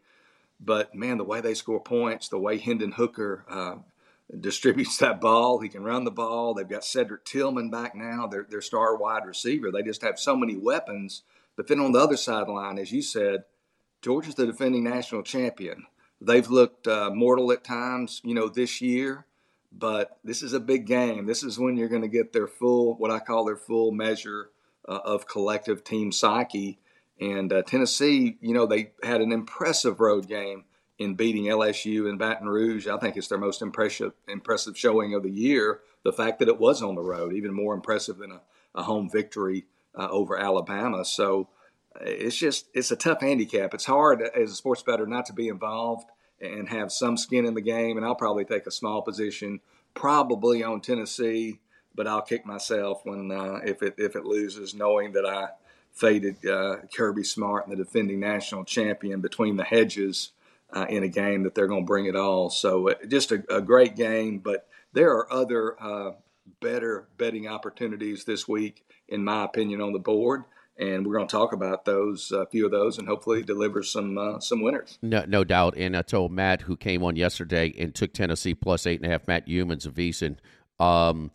But 0.60 0.94
man, 0.94 1.18
the 1.18 1.24
way 1.24 1.42
they 1.42 1.54
score 1.54 1.82
points, 1.82 2.30
the 2.30 2.38
way 2.38 2.58
Hendon 2.58 2.92
Hooker 2.92 3.46
uh, 3.50 3.76
distributes 4.38 4.98
that 4.98 5.22
ball. 5.22 5.60
He 5.60 5.70
can 5.70 5.84
run 5.84 6.04
the 6.04 6.12
ball. 6.12 6.54
They've 6.54 6.68
got 6.68 6.86
Cedric 6.86 7.26
Tillman 7.26 7.70
back 7.70 7.96
now, 7.96 8.28
their, 8.28 8.46
their 8.48 8.62
star 8.62 8.96
wide 8.96 9.26
receiver. 9.26 9.72
They 9.72 9.82
just 9.82 10.02
have 10.02 10.20
so 10.20 10.36
many 10.36 10.56
weapons. 10.56 11.24
But 11.56 11.68
then 11.68 11.80
on 11.80 11.92
the 11.92 12.00
other 12.00 12.18
sideline, 12.18 12.78
as 12.78 12.92
you 12.92 13.02
said, 13.02 13.44
Georgia's 14.02 14.36
the 14.36 14.46
defending 14.46 14.84
national 14.84 15.24
champion. 15.24 15.86
They've 16.22 16.50
looked 16.50 16.88
uh, 16.88 17.10
mortal 17.14 17.52
at 17.52 17.64
times, 17.64 18.22
you 18.24 18.34
know, 18.34 18.50
this 18.50 18.82
year, 18.82 19.26
but 19.72 20.20
this 20.24 20.42
is 20.42 20.54
a 20.54 20.60
big 20.60 20.86
game. 20.86 21.26
This 21.26 21.44
is 21.44 21.60
when 21.60 21.78
you're 21.78 21.90
going 21.90 22.02
to 22.02 22.08
get 22.08 22.34
their 22.34 22.48
full, 22.48 22.96
what 22.96 23.12
I 23.12 23.20
call 23.20 23.46
their 23.46 23.56
full 23.56 23.92
measure 23.92 24.52
uh, 24.88 25.00
of 25.04 25.28
collective 25.28 25.84
team 25.84 26.12
psyche. 26.12 26.80
And 27.20 27.52
uh, 27.52 27.64
Tennessee, 27.64 28.38
you 28.42 28.54
know, 28.54 28.66
they 28.66 28.92
had 29.04 29.22
an 29.22 29.32
impressive 29.32 30.00
road 30.00 30.28
game 30.28 30.66
in 31.00 31.16
beating 31.16 31.46
LSU 31.46 32.10
in 32.10 32.18
Baton 32.18 32.48
Rouge. 32.48 32.88
I 32.88 32.98
think 32.98 33.16
it's 33.16 33.30
their 33.30 33.38
most 33.38 33.62
impressive 33.62 34.12
impressive 34.28 34.78
showing 34.78 35.14
of 35.14 35.24
the 35.24 35.32
year. 35.32 35.80
The 36.04 36.14
fact 36.14 36.40
that 36.40 36.50
it 36.50 36.60
was 36.60 36.84
on 36.84 36.96
the 36.96 37.02
road, 37.02 37.34
even 37.34 37.54
more 37.54 37.74
impressive 37.74 38.18
than 38.18 38.32
a, 38.32 38.42
a 38.76 38.84
home 38.84 39.10
victory 39.10 39.66
uh, 39.98 40.10
over 40.12 40.38
Alabama. 40.38 41.04
So 41.06 41.48
uh, 41.96 42.04
it's 42.04 42.36
just 42.36 42.68
it's 42.74 42.92
a 42.92 42.98
tough 42.98 43.22
handicap. 43.22 43.74
It's 43.74 43.86
hard 43.86 44.22
as 44.22 44.52
a 44.52 44.56
sports 44.56 44.84
bettor 44.84 45.08
not 45.08 45.26
to 45.28 45.34
be 45.34 45.48
involved 45.48 46.10
and 46.42 46.70
have 46.70 46.92
some 46.92 47.18
skin 47.18 47.46
in 47.46 47.54
the 47.54 47.62
game. 47.62 47.98
And 47.98 48.06
I'll 48.06 48.16
probably 48.16 48.46
take 48.46 48.68
a 48.68 48.72
small 48.72 49.02
position, 49.02 49.62
probably 49.94 50.64
on 50.64 50.82
Tennessee, 50.82 51.60
but 51.96 52.08
I'll 52.08 52.22
kick 52.22 52.46
myself 52.46 53.02
when 53.06 53.32
uh, 53.32 53.62
if 53.64 53.82
it 53.82 53.96
if 53.98 54.18
it 54.18 54.26
loses, 54.26 54.76
knowing 54.76 55.14
that 55.14 55.26
I 55.26 55.50
faded 55.94 56.46
uh, 56.46 56.78
Kirby 56.94 57.24
Smart 57.24 57.68
and 57.68 57.78
the 57.78 57.84
defending 57.84 58.20
national 58.20 58.66
champion 58.66 59.22
between 59.22 59.58
the 59.58 59.64
hedges 59.64 60.32
uh, 60.74 60.86
in 60.90 61.04
a 61.04 61.08
game 61.08 61.44
that 61.44 61.56
they're 61.56 61.68
going 61.68 61.84
to 61.84 61.88
bring 61.88 62.06
it 62.06 62.16
all. 62.16 62.50
So 62.50 62.90
uh, 62.90 62.96
just 63.08 63.32
a, 63.32 63.44
a, 63.50 63.62
great 63.62 63.96
game, 63.96 64.40
but 64.40 64.68
there 64.94 65.12
are 65.12 65.32
other 65.32 65.82
uh, 65.82 66.12
better 66.62 67.08
betting 67.18 67.48
opportunities 67.48 68.26
this 68.26 68.48
week, 68.48 68.86
in 69.08 69.24
my 69.24 69.46
opinion, 69.46 69.82
on 69.82 69.94
the 69.94 70.00
board. 70.00 70.44
And 70.78 71.06
we're 71.06 71.16
going 71.16 71.28
to 71.28 71.32
talk 71.32 71.52
about 71.52 71.84
those, 71.84 72.32
a 72.32 72.46
few 72.46 72.66
of 72.66 72.72
those, 72.72 72.98
and 72.98 73.08
hopefully 73.08 73.44
deliver 73.44 73.84
some 73.84 74.18
uh, 74.18 74.40
some 74.40 74.62
winners. 74.62 74.98
No, 75.02 75.26
no 75.28 75.44
doubt. 75.44 75.76
And 75.76 75.98
I 75.98 76.04
told 76.04 76.32
Matt, 76.32 76.62
who 76.62 76.78
came 76.78 77.04
on 77.04 77.18
yesterday 77.18 77.74
and 77.78 77.94
took 77.94 78.14
Tennessee 78.14 78.56
plus 78.56 78.88
eight 78.88 79.02
and 79.02 79.06
a 79.06 79.10
half, 79.10 79.28
Matt 79.28 79.46
Youmans 79.46 79.86
of 79.86 79.96
VSiN, 79.96 80.38
um, 80.80 81.32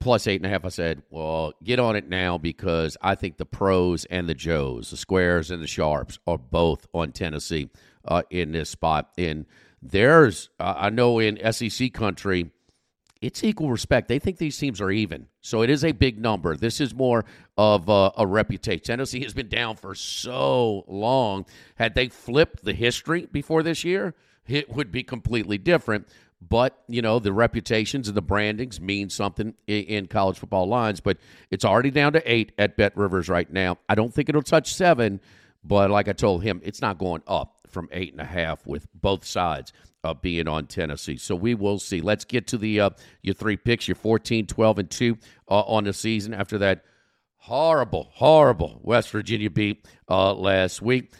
plus 0.00 0.26
eight 0.26 0.40
and 0.40 0.46
a 0.46 0.48
half. 0.48 0.64
I 0.64 0.70
said, 0.70 1.02
well, 1.08 1.52
get 1.62 1.78
on 1.78 1.94
it 1.94 2.08
now 2.08 2.36
because 2.36 2.96
I 3.00 3.14
think 3.14 3.36
the 3.36 3.46
pros 3.46 4.06
and 4.06 4.28
the 4.28 4.34
Joes, 4.34 4.90
the 4.90 4.96
squares 4.96 5.52
and 5.52 5.62
the 5.62 5.68
sharps, 5.68 6.18
are 6.26 6.38
both 6.38 6.84
on 6.92 7.12
Tennessee 7.12 7.70
uh, 8.08 8.22
in 8.30 8.52
this 8.52 8.70
spot. 8.70 9.10
And 9.16 9.46
there's, 9.80 10.48
uh, 10.58 10.74
I 10.76 10.90
know 10.90 11.18
in 11.20 11.38
SEC 11.52 11.92
country, 11.92 12.50
it's 13.20 13.42
equal 13.42 13.70
respect. 13.70 14.08
They 14.08 14.18
think 14.18 14.38
these 14.38 14.56
teams 14.56 14.80
are 14.80 14.90
even. 14.90 15.26
So 15.40 15.62
it 15.62 15.70
is 15.70 15.84
a 15.84 15.92
big 15.92 16.18
number. 16.18 16.56
This 16.56 16.80
is 16.80 16.94
more 16.94 17.24
of 17.56 17.88
a, 17.88 18.12
a, 18.16 18.26
reputation. 18.26 18.82
Tennessee 18.84 19.22
has 19.22 19.34
been 19.34 19.48
down 19.48 19.76
for 19.76 19.94
so 19.94 20.84
long. 20.86 21.46
Had 21.76 21.94
they 21.94 22.08
flipped 22.08 22.64
the 22.64 22.74
history 22.74 23.26
before 23.26 23.62
this 23.62 23.84
year, 23.84 24.14
it 24.46 24.72
would 24.74 24.92
be 24.92 25.02
completely 25.02 25.58
different. 25.58 26.08
But, 26.40 26.78
you 26.86 27.02
know, 27.02 27.18
the 27.18 27.32
reputations 27.32 28.06
and 28.06 28.16
the 28.16 28.22
brandings 28.22 28.80
mean 28.80 29.10
something 29.10 29.54
in, 29.66 29.84
in 29.84 30.06
college 30.06 30.38
football 30.38 30.68
lines. 30.68 31.00
But 31.00 31.18
it's 31.50 31.64
already 31.64 31.90
down 31.90 32.12
to 32.12 32.32
eight 32.32 32.52
at 32.56 32.76
Bet 32.76 32.96
Rivers 32.96 33.28
right 33.28 33.52
now. 33.52 33.78
I 33.88 33.96
don't 33.96 34.14
think 34.14 34.28
it'll 34.28 34.42
touch 34.42 34.72
seven. 34.72 35.20
But 35.64 35.90
like 35.90 36.06
I 36.06 36.12
told 36.12 36.44
him, 36.44 36.60
it's 36.62 36.80
not 36.80 36.98
going 36.98 37.22
up 37.26 37.57
from 37.70 37.88
eight 37.92 38.12
and 38.12 38.20
a 38.20 38.24
half 38.24 38.66
with 38.66 38.86
both 38.94 39.24
sides 39.24 39.72
uh, 40.04 40.14
being 40.14 40.48
on 40.48 40.66
Tennessee. 40.66 41.16
So 41.16 41.34
we 41.34 41.54
will 41.54 41.78
see. 41.78 42.00
Let's 42.00 42.24
get 42.24 42.46
to 42.48 42.58
the 42.58 42.80
uh, 42.80 42.90
your 43.22 43.34
three 43.34 43.56
picks, 43.56 43.88
your 43.88 43.94
14, 43.94 44.46
12, 44.46 44.78
and 44.78 44.90
2 44.90 45.18
uh, 45.50 45.60
on 45.60 45.84
the 45.84 45.92
season 45.92 46.34
after 46.34 46.58
that 46.58 46.84
horrible, 47.36 48.10
horrible 48.12 48.80
West 48.82 49.10
Virginia 49.10 49.50
beat 49.50 49.86
uh, 50.08 50.34
last 50.34 50.82
week. 50.82 51.12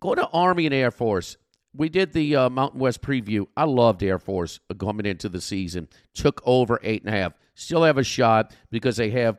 Go 0.00 0.14
to 0.14 0.26
Army 0.28 0.66
and 0.66 0.74
Air 0.74 0.90
Force. 0.90 1.36
We 1.74 1.88
did 1.88 2.12
the 2.12 2.36
uh, 2.36 2.50
Mountain 2.50 2.80
West 2.80 3.00
preview. 3.00 3.46
I 3.56 3.64
loved 3.64 4.02
Air 4.02 4.18
Force 4.18 4.60
coming 4.78 5.06
into 5.06 5.28
the 5.28 5.40
season. 5.40 5.88
Took 6.14 6.42
over 6.44 6.78
eight 6.82 7.02
and 7.04 7.14
a 7.14 7.16
half. 7.16 7.32
Still 7.54 7.84
have 7.84 7.98
a 7.98 8.04
shot 8.04 8.54
because 8.70 8.96
they 8.96 9.10
have 9.10 9.38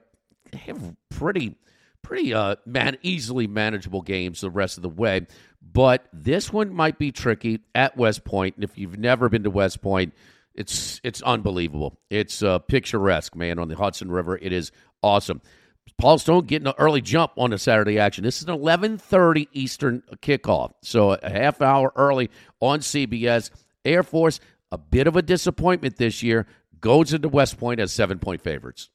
they 0.51 0.57
have 0.59 0.95
pretty 1.09 1.55
pretty 2.03 2.33
uh 2.33 2.57
man 2.65 2.97
easily 3.01 3.47
manageable 3.47 4.01
games 4.01 4.41
the 4.41 4.49
rest 4.51 4.77
of 4.77 4.83
the 4.83 4.89
way. 4.89 5.25
But 5.61 6.07
this 6.13 6.53
one 6.53 6.73
might 6.73 6.99
be 6.99 7.11
tricky 7.11 7.61
at 7.73 7.97
West 7.97 8.23
Point. 8.25 8.55
And 8.55 8.63
if 8.63 8.77
you've 8.77 8.99
never 8.99 9.29
been 9.29 9.43
to 9.43 9.49
West 9.49 9.81
Point, 9.81 10.13
it's 10.53 11.01
it's 11.03 11.21
unbelievable. 11.21 11.97
It's 12.09 12.43
uh, 12.43 12.59
picturesque, 12.59 13.35
man, 13.35 13.59
on 13.59 13.69
the 13.69 13.75
Hudson 13.75 14.11
River. 14.11 14.37
It 14.37 14.53
is 14.53 14.71
awesome. 15.01 15.41
Paul 15.97 16.17
Stone 16.17 16.45
getting 16.45 16.67
an 16.67 16.73
early 16.77 17.01
jump 17.01 17.33
on 17.37 17.51
the 17.51 17.57
Saturday 17.57 17.99
action. 17.99 18.23
This 18.23 18.41
is 18.41 18.47
an 18.47 18.55
11:30 18.55 19.47
Eastern 19.53 20.03
kickoff, 20.21 20.71
so 20.81 21.13
a 21.13 21.29
half 21.29 21.61
hour 21.61 21.91
early 21.95 22.29
on 22.59 22.79
CBS. 22.79 23.49
Air 23.85 24.03
Force, 24.03 24.39
a 24.71 24.77
bit 24.77 25.07
of 25.07 25.15
a 25.15 25.21
disappointment 25.21 25.97
this 25.97 26.23
year, 26.23 26.45
goes 26.79 27.13
into 27.13 27.29
West 27.29 27.57
Point 27.57 27.79
as 27.79 27.91
seven 27.91 28.19
point 28.19 28.41
favorites. 28.41 28.89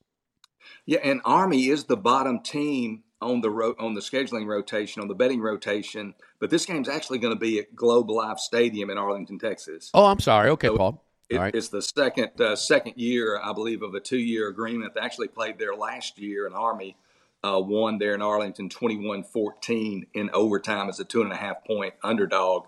Yeah, 0.86 1.00
and 1.02 1.20
Army 1.24 1.68
is 1.68 1.84
the 1.84 1.96
bottom 1.96 2.40
team 2.40 3.04
on 3.20 3.40
the 3.40 3.50
ro- 3.50 3.74
on 3.78 3.94
the 3.94 4.00
scheduling 4.00 4.46
rotation, 4.46 5.02
on 5.02 5.08
the 5.08 5.14
betting 5.14 5.40
rotation. 5.40 6.14
But 6.38 6.50
this 6.50 6.64
game's 6.66 6.88
actually 6.88 7.18
going 7.18 7.34
to 7.34 7.40
be 7.40 7.58
at 7.58 7.74
Globe 7.74 8.10
Life 8.10 8.38
Stadium 8.38 8.90
in 8.90 8.98
Arlington, 8.98 9.38
Texas. 9.38 9.90
Oh, 9.94 10.06
I'm 10.06 10.20
sorry. 10.20 10.50
Okay, 10.50 10.68
so 10.68 10.76
Paul. 10.76 11.04
It, 11.28 11.54
It's 11.54 11.68
the 11.68 11.82
second 11.82 12.40
uh, 12.40 12.56
second 12.56 12.94
year, 12.96 13.38
I 13.42 13.52
believe, 13.52 13.82
of 13.82 13.94
a 13.94 14.00
two 14.00 14.18
year 14.18 14.48
agreement. 14.48 14.94
They 14.94 15.00
actually 15.00 15.28
played 15.28 15.58
there 15.58 15.74
last 15.74 16.18
year, 16.18 16.46
and 16.46 16.54
Army 16.54 16.96
uh, 17.44 17.60
won 17.62 17.98
there 17.98 18.14
in 18.14 18.22
Arlington 18.22 18.68
21 18.68 19.24
14 19.24 20.06
in 20.14 20.30
overtime 20.32 20.88
as 20.88 21.00
a 21.00 21.04
two 21.04 21.22
and 21.22 21.32
a 21.32 21.36
half 21.36 21.64
point 21.64 21.94
underdog. 22.02 22.66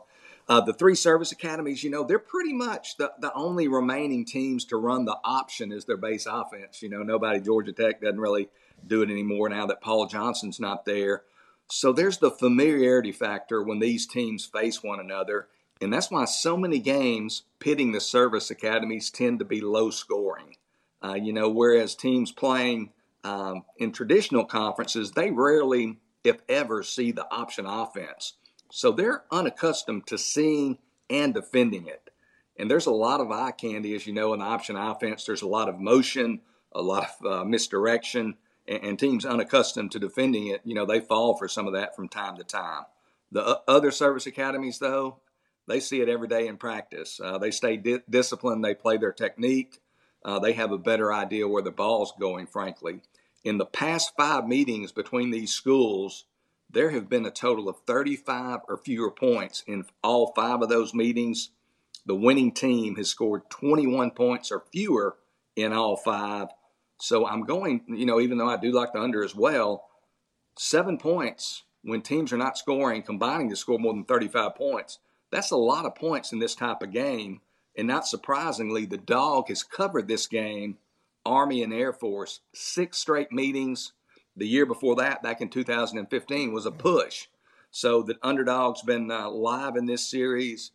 Uh, 0.50 0.60
the 0.60 0.72
three 0.72 0.96
service 0.96 1.30
academies, 1.30 1.84
you 1.84 1.90
know, 1.90 2.02
they're 2.02 2.18
pretty 2.18 2.52
much 2.52 2.96
the, 2.96 3.12
the 3.20 3.32
only 3.34 3.68
remaining 3.68 4.24
teams 4.24 4.64
to 4.64 4.76
run 4.76 5.04
the 5.04 5.16
option 5.22 5.70
as 5.70 5.84
their 5.84 5.96
base 5.96 6.26
offense. 6.26 6.82
You 6.82 6.88
know, 6.88 7.04
nobody, 7.04 7.40
Georgia 7.40 7.72
Tech 7.72 8.00
doesn't 8.00 8.18
really 8.18 8.48
do 8.84 9.00
it 9.02 9.10
anymore 9.10 9.48
now 9.48 9.66
that 9.66 9.80
Paul 9.80 10.06
Johnson's 10.06 10.58
not 10.58 10.84
there. 10.84 11.22
So 11.70 11.92
there's 11.92 12.18
the 12.18 12.32
familiarity 12.32 13.12
factor 13.12 13.62
when 13.62 13.78
these 13.78 14.08
teams 14.08 14.44
face 14.44 14.82
one 14.82 14.98
another. 14.98 15.46
And 15.80 15.92
that's 15.92 16.10
why 16.10 16.24
so 16.24 16.56
many 16.56 16.80
games 16.80 17.44
pitting 17.60 17.92
the 17.92 18.00
service 18.00 18.50
academies 18.50 19.08
tend 19.08 19.38
to 19.38 19.44
be 19.44 19.60
low 19.60 19.90
scoring. 19.90 20.56
Uh, 21.00 21.14
you 21.14 21.32
know, 21.32 21.48
whereas 21.48 21.94
teams 21.94 22.32
playing 22.32 22.90
um, 23.22 23.62
in 23.76 23.92
traditional 23.92 24.44
conferences, 24.44 25.12
they 25.12 25.30
rarely, 25.30 25.98
if 26.24 26.38
ever, 26.48 26.82
see 26.82 27.12
the 27.12 27.32
option 27.32 27.66
offense. 27.66 28.32
So 28.70 28.92
they're 28.92 29.24
unaccustomed 29.30 30.06
to 30.08 30.18
seeing 30.18 30.78
and 31.08 31.34
defending 31.34 31.86
it. 31.86 32.10
And 32.58 32.70
there's 32.70 32.86
a 32.86 32.92
lot 32.92 33.20
of 33.20 33.30
eye 33.30 33.52
candy, 33.52 33.94
as 33.94 34.06
you 34.06 34.12
know, 34.12 34.32
in 34.32 34.40
the 34.40 34.44
option 34.44 34.76
offense. 34.76 35.24
There's 35.24 35.42
a 35.42 35.48
lot 35.48 35.68
of 35.68 35.78
motion, 35.78 36.40
a 36.72 36.82
lot 36.82 37.08
of 37.20 37.26
uh, 37.26 37.44
misdirection 37.44 38.36
and, 38.70 38.84
and 38.84 38.98
teams 38.98 39.26
unaccustomed 39.26 39.90
to 39.92 39.98
defending 39.98 40.46
it, 40.46 40.62
you 40.64 40.74
know, 40.74 40.86
they 40.86 41.00
fall 41.00 41.36
for 41.36 41.48
some 41.48 41.66
of 41.66 41.74
that 41.74 41.94
from 41.94 42.08
time 42.08 42.36
to 42.36 42.44
time. 42.44 42.84
The 43.32 43.60
other 43.68 43.90
service 43.90 44.26
academies, 44.26 44.78
though, 44.78 45.18
they 45.68 45.80
see 45.80 46.00
it 46.00 46.08
every 46.08 46.28
day 46.28 46.46
in 46.46 46.56
practice. 46.56 47.20
Uh, 47.22 47.38
they 47.38 47.50
stay 47.50 47.76
di- 47.76 48.00
disciplined. 48.08 48.64
They 48.64 48.74
play 48.74 48.96
their 48.96 49.12
technique. 49.12 49.80
Uh, 50.24 50.38
they 50.38 50.52
have 50.54 50.72
a 50.72 50.78
better 50.78 51.12
idea 51.12 51.46
where 51.46 51.62
the 51.62 51.70
ball's 51.70 52.12
going, 52.18 52.46
frankly. 52.46 53.02
In 53.44 53.58
the 53.58 53.66
past 53.66 54.12
five 54.16 54.46
meetings 54.46 54.92
between 54.92 55.30
these 55.30 55.52
schools, 55.52 56.24
there 56.72 56.90
have 56.90 57.08
been 57.08 57.26
a 57.26 57.30
total 57.30 57.68
of 57.68 57.80
35 57.86 58.60
or 58.68 58.76
fewer 58.76 59.10
points 59.10 59.64
in 59.66 59.84
all 60.02 60.32
five 60.34 60.62
of 60.62 60.68
those 60.68 60.94
meetings. 60.94 61.50
The 62.06 62.14
winning 62.14 62.52
team 62.52 62.96
has 62.96 63.08
scored 63.08 63.50
21 63.50 64.12
points 64.12 64.50
or 64.50 64.64
fewer 64.72 65.16
in 65.56 65.72
all 65.72 65.96
five, 65.96 66.48
so 67.00 67.26
I'm 67.26 67.44
going, 67.44 67.82
you 67.88 68.06
know, 68.06 68.20
even 68.20 68.38
though 68.38 68.48
I 68.48 68.56
do 68.56 68.72
like 68.72 68.92
the 68.92 69.00
under 69.00 69.24
as 69.24 69.34
well, 69.34 69.86
seven 70.58 70.98
points 70.98 71.64
when 71.82 72.02
teams 72.02 72.32
are 72.32 72.38
not 72.38 72.58
scoring, 72.58 73.02
combining 73.02 73.48
to 73.48 73.56
score 73.56 73.78
more 73.78 73.94
than 73.94 74.04
35 74.04 74.54
points, 74.54 74.98
that's 75.30 75.50
a 75.50 75.56
lot 75.56 75.86
of 75.86 75.94
points 75.94 76.32
in 76.32 76.38
this 76.38 76.54
type 76.54 76.82
of 76.82 76.92
game. 76.92 77.40
And 77.76 77.88
not 77.88 78.06
surprisingly, 78.06 78.84
the 78.84 78.98
dog 78.98 79.48
has 79.48 79.62
covered 79.62 80.08
this 80.08 80.26
game, 80.26 80.76
Army 81.24 81.62
and 81.62 81.72
Air 81.72 81.92
Force, 81.92 82.40
six 82.52 82.98
straight 82.98 83.32
meetings. 83.32 83.92
The 84.36 84.46
year 84.46 84.66
before 84.66 84.96
that, 84.96 85.22
back 85.22 85.40
in 85.40 85.48
2015, 85.48 86.52
was 86.52 86.66
a 86.66 86.70
push. 86.70 87.26
So 87.70 88.02
the 88.02 88.16
underdog's 88.22 88.82
been 88.82 89.10
uh, 89.10 89.30
live 89.30 89.76
in 89.76 89.86
this 89.86 90.08
series. 90.08 90.72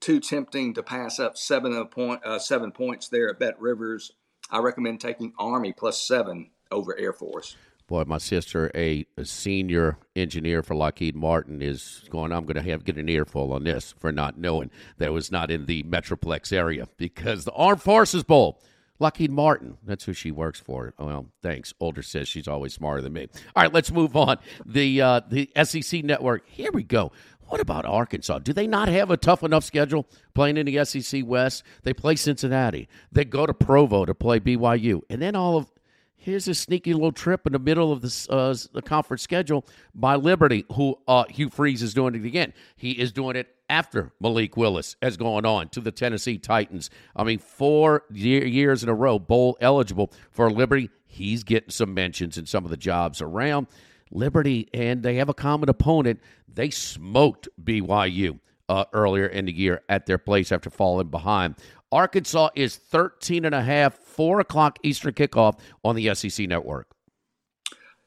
Too 0.00 0.18
tempting 0.18 0.74
to 0.74 0.82
pass 0.82 1.20
up 1.20 1.36
seven, 1.36 1.84
point, 1.86 2.24
uh, 2.24 2.38
seven 2.38 2.72
points 2.72 3.08
there 3.08 3.28
at 3.28 3.38
Bet 3.38 3.60
Rivers. 3.60 4.12
I 4.50 4.58
recommend 4.58 5.00
taking 5.00 5.32
Army 5.38 5.72
plus 5.72 6.00
seven 6.00 6.50
over 6.70 6.96
Air 6.98 7.12
Force. 7.12 7.56
Boy, 7.86 8.04
my 8.06 8.18
sister, 8.18 8.70
a, 8.74 9.04
a 9.16 9.24
senior 9.24 9.98
engineer 10.14 10.62
for 10.62 10.76
Lockheed 10.76 11.16
Martin, 11.16 11.60
is 11.60 12.04
going. 12.08 12.30
I'm 12.30 12.44
going 12.44 12.54
to 12.54 12.70
have 12.70 12.84
get 12.84 12.96
an 12.96 13.08
earful 13.08 13.52
on 13.52 13.64
this 13.64 13.94
for 13.98 14.12
not 14.12 14.38
knowing 14.38 14.70
that 14.98 15.08
it 15.08 15.12
was 15.12 15.32
not 15.32 15.50
in 15.50 15.66
the 15.66 15.82
Metroplex 15.82 16.52
area 16.52 16.86
because 16.96 17.44
the 17.44 17.52
Armed 17.52 17.82
Forces 17.82 18.22
Bowl. 18.22 18.62
Lockheed 19.00 19.32
Martin, 19.32 19.78
that's 19.82 20.04
who 20.04 20.12
she 20.12 20.30
works 20.30 20.60
for. 20.60 20.92
Well, 20.98 21.26
thanks. 21.42 21.72
Older 21.80 22.02
says 22.02 22.28
she's 22.28 22.46
always 22.46 22.74
smarter 22.74 23.00
than 23.00 23.14
me. 23.14 23.28
All 23.56 23.62
right, 23.62 23.72
let's 23.72 23.90
move 23.90 24.14
on. 24.14 24.36
The 24.64 25.00
uh, 25.00 25.20
the 25.28 25.50
SEC 25.64 26.04
network. 26.04 26.46
Here 26.46 26.70
we 26.70 26.82
go. 26.82 27.10
What 27.48 27.60
about 27.60 27.84
Arkansas? 27.84 28.38
Do 28.40 28.52
they 28.52 28.68
not 28.68 28.88
have 28.88 29.10
a 29.10 29.16
tough 29.16 29.42
enough 29.42 29.64
schedule 29.64 30.06
playing 30.34 30.56
in 30.56 30.66
the 30.66 30.84
SEC 30.84 31.22
West? 31.26 31.64
They 31.82 31.92
play 31.92 32.14
Cincinnati. 32.14 32.88
They 33.10 33.24
go 33.24 33.44
to 33.44 33.52
Provo 33.52 34.04
to 34.04 34.14
play 34.14 34.38
BYU. 34.38 35.00
And 35.10 35.20
then 35.20 35.34
all 35.34 35.56
of 35.56 35.72
here's 36.20 36.46
a 36.46 36.54
sneaky 36.54 36.92
little 36.92 37.12
trip 37.12 37.46
in 37.46 37.52
the 37.52 37.58
middle 37.58 37.90
of 37.90 38.04
uh, 38.04 38.54
the 38.72 38.82
conference 38.84 39.22
schedule 39.22 39.66
by 39.94 40.14
Liberty, 40.14 40.64
who 40.72 40.98
uh, 41.08 41.24
Hugh 41.28 41.50
Freeze 41.50 41.82
is 41.82 41.94
doing 41.94 42.14
it 42.14 42.24
again. 42.24 42.52
He 42.76 42.92
is 42.92 43.10
doing 43.10 43.36
it 43.36 43.54
after 43.68 44.12
Malik 44.20 44.56
Willis 44.56 44.96
has 45.02 45.16
gone 45.16 45.46
on 45.46 45.68
to 45.70 45.80
the 45.80 45.90
Tennessee 45.90 46.38
Titans. 46.38 46.90
I 47.16 47.24
mean, 47.24 47.38
four 47.38 48.04
year, 48.12 48.44
years 48.44 48.82
in 48.82 48.88
a 48.88 48.94
row, 48.94 49.18
bowl 49.18 49.56
eligible 49.60 50.12
for 50.30 50.50
Liberty. 50.50 50.90
He's 51.06 51.42
getting 51.42 51.70
some 51.70 51.94
mentions 51.94 52.36
in 52.36 52.46
some 52.46 52.64
of 52.64 52.70
the 52.70 52.76
jobs 52.76 53.20
around. 53.22 53.66
Liberty, 54.12 54.68
and 54.74 55.02
they 55.02 55.16
have 55.16 55.28
a 55.28 55.34
common 55.34 55.68
opponent. 55.68 56.20
They 56.52 56.70
smoked 56.70 57.48
BYU 57.62 58.40
uh, 58.68 58.84
earlier 58.92 59.26
in 59.26 59.46
the 59.46 59.52
year 59.52 59.82
at 59.88 60.06
their 60.06 60.18
place 60.18 60.52
after 60.52 60.70
falling 60.70 61.08
behind. 61.08 61.56
Arkansas 61.92 62.50
is 62.54 62.76
13 62.76 63.44
and 63.44 63.54
a 63.54 63.62
half, 63.62 63.94
4 63.94 64.40
o'clock 64.40 64.78
Eastern 64.82 65.12
kickoff 65.12 65.58
on 65.82 65.96
the 65.96 66.14
SEC 66.14 66.46
network. 66.46 66.88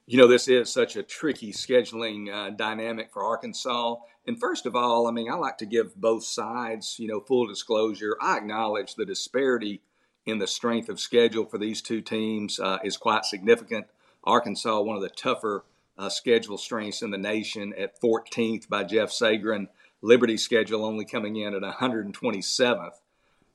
you 0.05 0.17
know, 0.17 0.27
this 0.27 0.47
is 0.47 0.71
such 0.71 0.95
a 0.95 1.03
tricky 1.03 1.51
scheduling 1.51 2.31
uh, 2.33 2.49
dynamic 2.51 3.11
for 3.11 3.23
Arkansas. 3.23 3.95
And 4.25 4.39
first 4.39 4.65
of 4.65 4.75
all, 4.75 5.07
I 5.07 5.11
mean, 5.11 5.29
I 5.29 5.35
like 5.35 5.57
to 5.57 5.65
give 5.65 5.95
both 5.95 6.23
sides, 6.23 6.97
you 6.97 7.07
know, 7.07 7.19
full 7.19 7.47
disclosure. 7.47 8.15
I 8.21 8.37
acknowledge 8.37 8.95
the 8.95 9.05
disparity 9.05 9.81
in 10.25 10.39
the 10.39 10.47
strength 10.47 10.87
of 10.87 10.99
schedule 10.99 11.45
for 11.45 11.57
these 11.57 11.81
two 11.81 12.01
teams 12.01 12.59
uh, 12.59 12.79
is 12.83 12.95
quite 12.95 13.25
significant. 13.25 13.87
Arkansas, 14.23 14.79
one 14.81 14.95
of 14.95 15.01
the 15.01 15.09
tougher 15.09 15.65
uh, 15.97 16.09
schedule 16.09 16.57
strengths 16.57 17.01
in 17.01 17.11
the 17.11 17.17
nation, 17.17 17.73
at 17.77 17.99
14th 18.01 18.69
by 18.69 18.83
Jeff 18.83 19.09
Sagarin. 19.09 19.67
Liberty 20.01 20.37
schedule 20.37 20.85
only 20.85 21.05
coming 21.05 21.35
in 21.35 21.53
at 21.53 21.61
127th. 21.61 22.99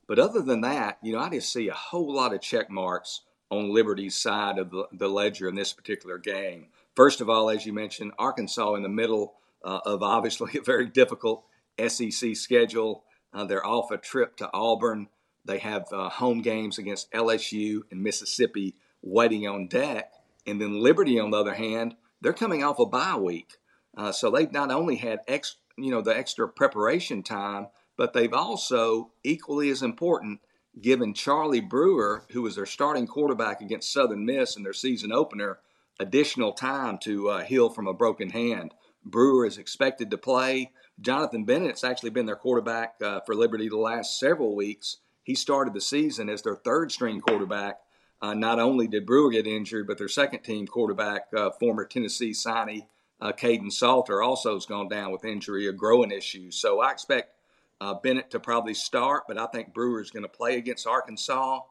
But 0.09 0.17
other 0.17 0.41
than 0.41 0.61
that, 0.61 0.97
you 1.03 1.13
know, 1.13 1.19
I 1.19 1.29
just 1.29 1.53
see 1.53 1.67
a 1.67 1.73
whole 1.73 2.11
lot 2.11 2.33
of 2.33 2.41
check 2.41 2.71
marks 2.71 3.21
on 3.51 3.71
Liberty's 3.71 4.15
side 4.15 4.57
of 4.57 4.71
the, 4.71 4.87
the 4.91 5.07
ledger 5.07 5.47
in 5.47 5.53
this 5.53 5.71
particular 5.71 6.17
game. 6.17 6.69
First 6.95 7.21
of 7.21 7.29
all, 7.29 7.51
as 7.51 7.67
you 7.67 7.73
mentioned, 7.73 8.13
Arkansas 8.17 8.73
in 8.73 8.81
the 8.81 8.89
middle 8.89 9.35
uh, 9.63 9.81
of 9.85 10.01
obviously 10.01 10.51
a 10.57 10.63
very 10.63 10.87
difficult 10.87 11.43
SEC 11.87 12.35
schedule. 12.35 13.03
Uh, 13.31 13.45
they're 13.45 13.65
off 13.65 13.91
a 13.91 13.99
trip 13.99 14.35
to 14.37 14.49
Auburn. 14.51 15.09
They 15.45 15.59
have 15.59 15.85
uh, 15.93 16.09
home 16.09 16.41
games 16.41 16.79
against 16.79 17.11
LSU 17.11 17.81
and 17.91 18.01
Mississippi 18.01 18.73
waiting 19.03 19.47
on 19.47 19.67
deck. 19.67 20.11
And 20.47 20.59
then 20.59 20.81
Liberty, 20.81 21.19
on 21.19 21.29
the 21.29 21.37
other 21.37 21.53
hand, 21.53 21.95
they're 22.19 22.33
coming 22.33 22.63
off 22.63 22.79
a 22.79 22.87
bye 22.87 23.15
week. 23.15 23.57
Uh, 23.95 24.11
so 24.11 24.31
they've 24.31 24.51
not 24.51 24.71
only 24.71 24.95
had 24.95 25.19
ex, 25.27 25.57
you 25.77 25.91
know, 25.91 26.01
the 26.01 26.17
extra 26.17 26.49
preparation 26.49 27.21
time, 27.21 27.67
but 27.99 28.13
they've 28.13 28.33
also, 28.33 29.11
equally 29.25 29.69
as 29.69 29.83
important, 29.83 30.39
given 30.79 31.13
Charlie 31.13 31.59
Brewer, 31.59 32.23
who 32.31 32.43
was 32.43 32.55
their 32.55 32.65
starting 32.65 33.05
quarterback 33.05 33.59
against 33.59 33.91
Southern 33.91 34.25
Miss 34.25 34.55
in 34.55 34.63
their 34.63 34.71
season 34.71 35.11
opener, 35.11 35.59
additional 35.99 36.53
time 36.53 36.97
to 36.99 37.27
uh, 37.27 37.43
heal 37.43 37.69
from 37.69 37.87
a 37.87 37.93
broken 37.93 38.29
hand. 38.29 38.73
Brewer 39.03 39.45
is 39.45 39.57
expected 39.57 40.09
to 40.11 40.17
play. 40.17 40.71
Jonathan 41.01 41.43
Bennett's 41.43 41.83
actually 41.83 42.11
been 42.11 42.25
their 42.25 42.37
quarterback 42.37 42.95
uh, 43.03 43.19
for 43.25 43.35
Liberty 43.35 43.67
the 43.67 43.75
last 43.75 44.17
several 44.17 44.55
weeks. 44.55 44.99
He 45.23 45.35
started 45.35 45.73
the 45.73 45.81
season 45.81 46.29
as 46.29 46.41
their 46.41 46.55
third 46.55 46.93
string 46.93 47.19
quarterback. 47.19 47.79
Uh, 48.21 48.33
not 48.33 48.59
only 48.59 48.87
did 48.87 49.05
Brewer 49.05 49.31
get 49.31 49.45
injured, 49.45 49.87
but 49.87 49.97
their 49.97 50.07
second 50.07 50.43
team 50.43 50.67
quarterback, 50.67 51.27
uh, 51.35 51.49
former 51.59 51.83
Tennessee 51.83 52.31
signee 52.31 52.87
uh, 53.19 53.33
Kaidon 53.33 53.73
Salter, 53.73 54.23
also 54.23 54.53
has 54.53 54.65
gone 54.65 54.87
down 54.87 55.11
with 55.11 55.25
injury, 55.25 55.67
a 55.67 55.73
growing 55.73 56.11
issue. 56.11 56.49
So 56.49 56.79
I 56.79 56.93
expect 56.93 57.33
uh, 57.81 57.95
Bennett 57.95 58.31
to 58.31 58.39
probably 58.39 58.73
start, 58.73 59.23
but 59.27 59.37
I 59.37 59.45
think 59.47 59.73
Brewer 59.73 60.01
is 60.01 60.11
going 60.11 60.23
to 60.23 60.29
play 60.29 60.57
against 60.57 60.87
Arkansas. 60.87 61.61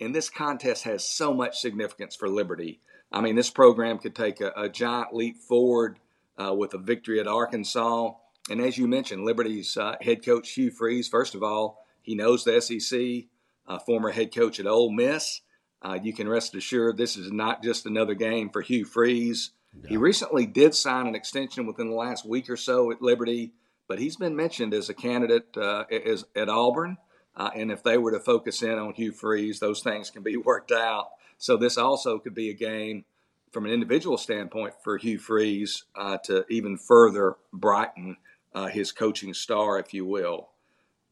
And 0.00 0.14
this 0.14 0.30
contest 0.30 0.84
has 0.84 1.04
so 1.04 1.34
much 1.34 1.58
significance 1.58 2.14
for 2.14 2.28
Liberty. 2.28 2.80
I 3.10 3.20
mean, 3.20 3.34
this 3.34 3.50
program 3.50 3.98
could 3.98 4.14
take 4.14 4.40
a, 4.40 4.52
a 4.56 4.68
giant 4.68 5.14
leap 5.14 5.38
forward 5.38 5.98
uh, 6.36 6.54
with 6.54 6.74
a 6.74 6.78
victory 6.78 7.18
at 7.18 7.26
Arkansas. 7.26 8.12
And 8.50 8.60
as 8.60 8.78
you 8.78 8.86
mentioned, 8.86 9.24
Liberty's 9.24 9.76
uh, 9.76 9.96
head 10.00 10.24
coach 10.24 10.50
Hugh 10.50 10.70
Freeze, 10.70 11.08
first 11.08 11.34
of 11.34 11.42
all, 11.42 11.84
he 12.02 12.14
knows 12.14 12.44
the 12.44 12.60
SEC, 12.60 13.26
uh, 13.66 13.78
former 13.80 14.10
head 14.10 14.34
coach 14.34 14.60
at 14.60 14.66
Ole 14.66 14.92
Miss. 14.92 15.40
Uh, 15.82 15.98
you 16.00 16.12
can 16.12 16.28
rest 16.28 16.54
assured 16.54 16.96
this 16.96 17.16
is 17.16 17.30
not 17.30 17.62
just 17.62 17.86
another 17.86 18.14
game 18.14 18.50
for 18.50 18.62
Hugh 18.62 18.84
Freeze. 18.84 19.50
He 19.86 19.96
recently 19.96 20.46
did 20.46 20.74
sign 20.74 21.06
an 21.06 21.14
extension 21.14 21.66
within 21.66 21.90
the 21.90 21.94
last 21.94 22.26
week 22.26 22.48
or 22.48 22.56
so 22.56 22.90
at 22.90 23.02
Liberty 23.02 23.52
but 23.88 23.98
he's 23.98 24.16
been 24.16 24.36
mentioned 24.36 24.74
as 24.74 24.88
a 24.88 24.94
candidate 24.94 25.56
uh, 25.56 25.84
as, 25.90 26.24
at 26.36 26.48
Auburn. 26.48 26.98
Uh, 27.34 27.50
and 27.54 27.72
if 27.72 27.82
they 27.82 27.96
were 27.96 28.12
to 28.12 28.20
focus 28.20 28.62
in 28.62 28.78
on 28.78 28.92
Hugh 28.92 29.12
Freeze, 29.12 29.58
those 29.58 29.80
things 29.80 30.10
can 30.10 30.22
be 30.22 30.36
worked 30.44 30.70
out. 30.70 31.10
So 31.38 31.56
this 31.56 31.78
also 31.78 32.18
could 32.18 32.34
be 32.34 32.50
a 32.50 32.54
game 32.54 33.04
from 33.52 33.64
an 33.64 33.72
individual 33.72 34.18
standpoint 34.18 34.74
for 34.82 34.98
Hugh 34.98 35.18
Freeze 35.18 35.84
uh, 35.96 36.18
to 36.24 36.44
even 36.50 36.76
further 36.76 37.36
brighten 37.52 38.16
uh, 38.54 38.66
his 38.66 38.92
coaching 38.92 39.32
star, 39.34 39.78
if 39.78 39.94
you 39.94 40.04
will. 40.04 40.50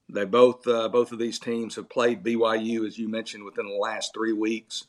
They 0.08 0.24
both 0.24 0.66
uh, 0.68 0.88
both 0.88 1.10
of 1.10 1.18
these 1.18 1.38
teams 1.38 1.74
have 1.74 1.88
played 1.88 2.22
BYU, 2.22 2.86
as 2.86 2.98
you 2.98 3.08
mentioned, 3.08 3.44
within 3.44 3.66
the 3.66 3.74
last 3.74 4.14
three 4.14 4.32
weeks. 4.32 4.86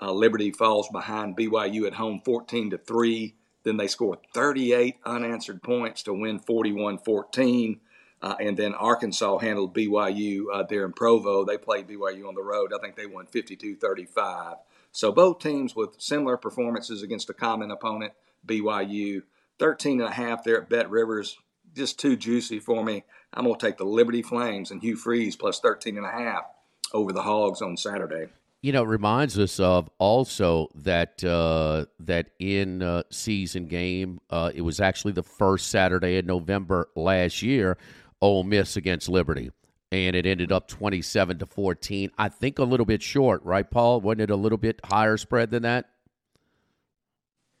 Uh, 0.00 0.12
Liberty 0.12 0.50
falls 0.50 0.88
behind 0.88 1.36
BYU 1.36 1.86
at 1.86 1.94
home, 1.94 2.22
fourteen 2.24 2.70
to 2.70 2.78
three. 2.78 3.34
Then 3.64 3.76
they 3.76 3.88
scored 3.88 4.20
38 4.32 4.96
unanswered 5.04 5.62
points 5.62 6.02
to 6.04 6.14
win 6.14 6.38
41 6.38 6.98
14. 6.98 7.80
Uh, 8.22 8.36
and 8.40 8.56
then 8.56 8.72
Arkansas 8.74 9.38
handled 9.38 9.74
BYU 9.74 10.44
uh, 10.52 10.62
there 10.62 10.86
in 10.86 10.92
Provo. 10.92 11.44
They 11.44 11.58
played 11.58 11.88
BYU 11.88 12.26
on 12.26 12.34
the 12.34 12.42
road. 12.42 12.72
I 12.74 12.78
think 12.78 12.96
they 12.96 13.06
won 13.06 13.26
52 13.26 13.76
35. 13.76 14.56
So 14.92 15.12
both 15.12 15.40
teams 15.40 15.74
with 15.74 16.00
similar 16.00 16.36
performances 16.36 17.02
against 17.02 17.28
a 17.28 17.34
common 17.34 17.70
opponent, 17.70 18.12
BYU. 18.46 19.22
13 19.58 20.00
and 20.00 20.08
a 20.08 20.12
half 20.12 20.42
there 20.42 20.62
at 20.62 20.68
Bet 20.68 20.90
Rivers, 20.90 21.38
just 21.74 21.98
too 21.98 22.16
juicy 22.16 22.58
for 22.58 22.84
me. 22.84 23.04
I'm 23.32 23.44
going 23.44 23.58
to 23.58 23.66
take 23.66 23.78
the 23.78 23.84
Liberty 23.84 24.22
Flames 24.22 24.70
and 24.70 24.82
Hugh 24.82 24.96
Freeze 24.96 25.36
plus 25.36 25.60
13 25.60 25.96
and 25.96 26.06
a 26.06 26.10
half 26.10 26.44
over 26.92 27.12
the 27.12 27.22
Hogs 27.22 27.62
on 27.62 27.76
Saturday. 27.76 28.28
You 28.64 28.72
know, 28.72 28.82
it 28.82 28.88
reminds 28.88 29.38
us 29.38 29.60
of 29.60 29.90
also 29.98 30.70
that 30.74 31.22
uh, 31.22 31.84
that 32.00 32.30
in 32.38 32.80
uh, 32.80 33.02
season 33.10 33.66
game, 33.66 34.20
uh, 34.30 34.52
it 34.54 34.62
was 34.62 34.80
actually 34.80 35.12
the 35.12 35.22
first 35.22 35.68
Saturday 35.68 36.16
in 36.16 36.24
November 36.24 36.88
last 36.96 37.42
year, 37.42 37.76
Ole 38.22 38.42
Miss 38.42 38.78
against 38.78 39.10
Liberty, 39.10 39.50
and 39.92 40.16
it 40.16 40.24
ended 40.24 40.50
up 40.50 40.66
twenty-seven 40.66 41.40
to 41.40 41.44
fourteen. 41.44 42.10
I 42.16 42.30
think 42.30 42.58
a 42.58 42.64
little 42.64 42.86
bit 42.86 43.02
short, 43.02 43.44
right, 43.44 43.70
Paul? 43.70 44.00
Wasn't 44.00 44.22
it 44.22 44.30
a 44.30 44.36
little 44.36 44.56
bit 44.56 44.80
higher 44.82 45.18
spread 45.18 45.50
than 45.50 45.64
that? 45.64 45.90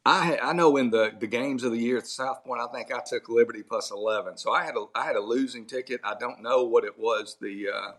I 0.06 0.38
I 0.42 0.54
know 0.54 0.74
in 0.78 0.88
the, 0.88 1.12
the 1.20 1.26
games 1.26 1.64
of 1.64 1.72
the 1.72 1.78
year 1.78 1.98
at 1.98 2.06
South 2.06 2.42
Point, 2.44 2.62
I 2.62 2.72
think 2.72 2.90
I 2.90 3.02
took 3.06 3.28
Liberty 3.28 3.62
plus 3.62 3.90
eleven. 3.90 4.38
So 4.38 4.52
I 4.52 4.64
had 4.64 4.74
a 4.74 4.86
I 4.94 5.04
had 5.04 5.16
a 5.16 5.20
losing 5.20 5.66
ticket. 5.66 6.00
I 6.02 6.14
don't 6.18 6.40
know 6.40 6.64
what 6.64 6.84
it 6.84 6.98
was 6.98 7.36
the 7.42 7.66
uh, 7.68 7.92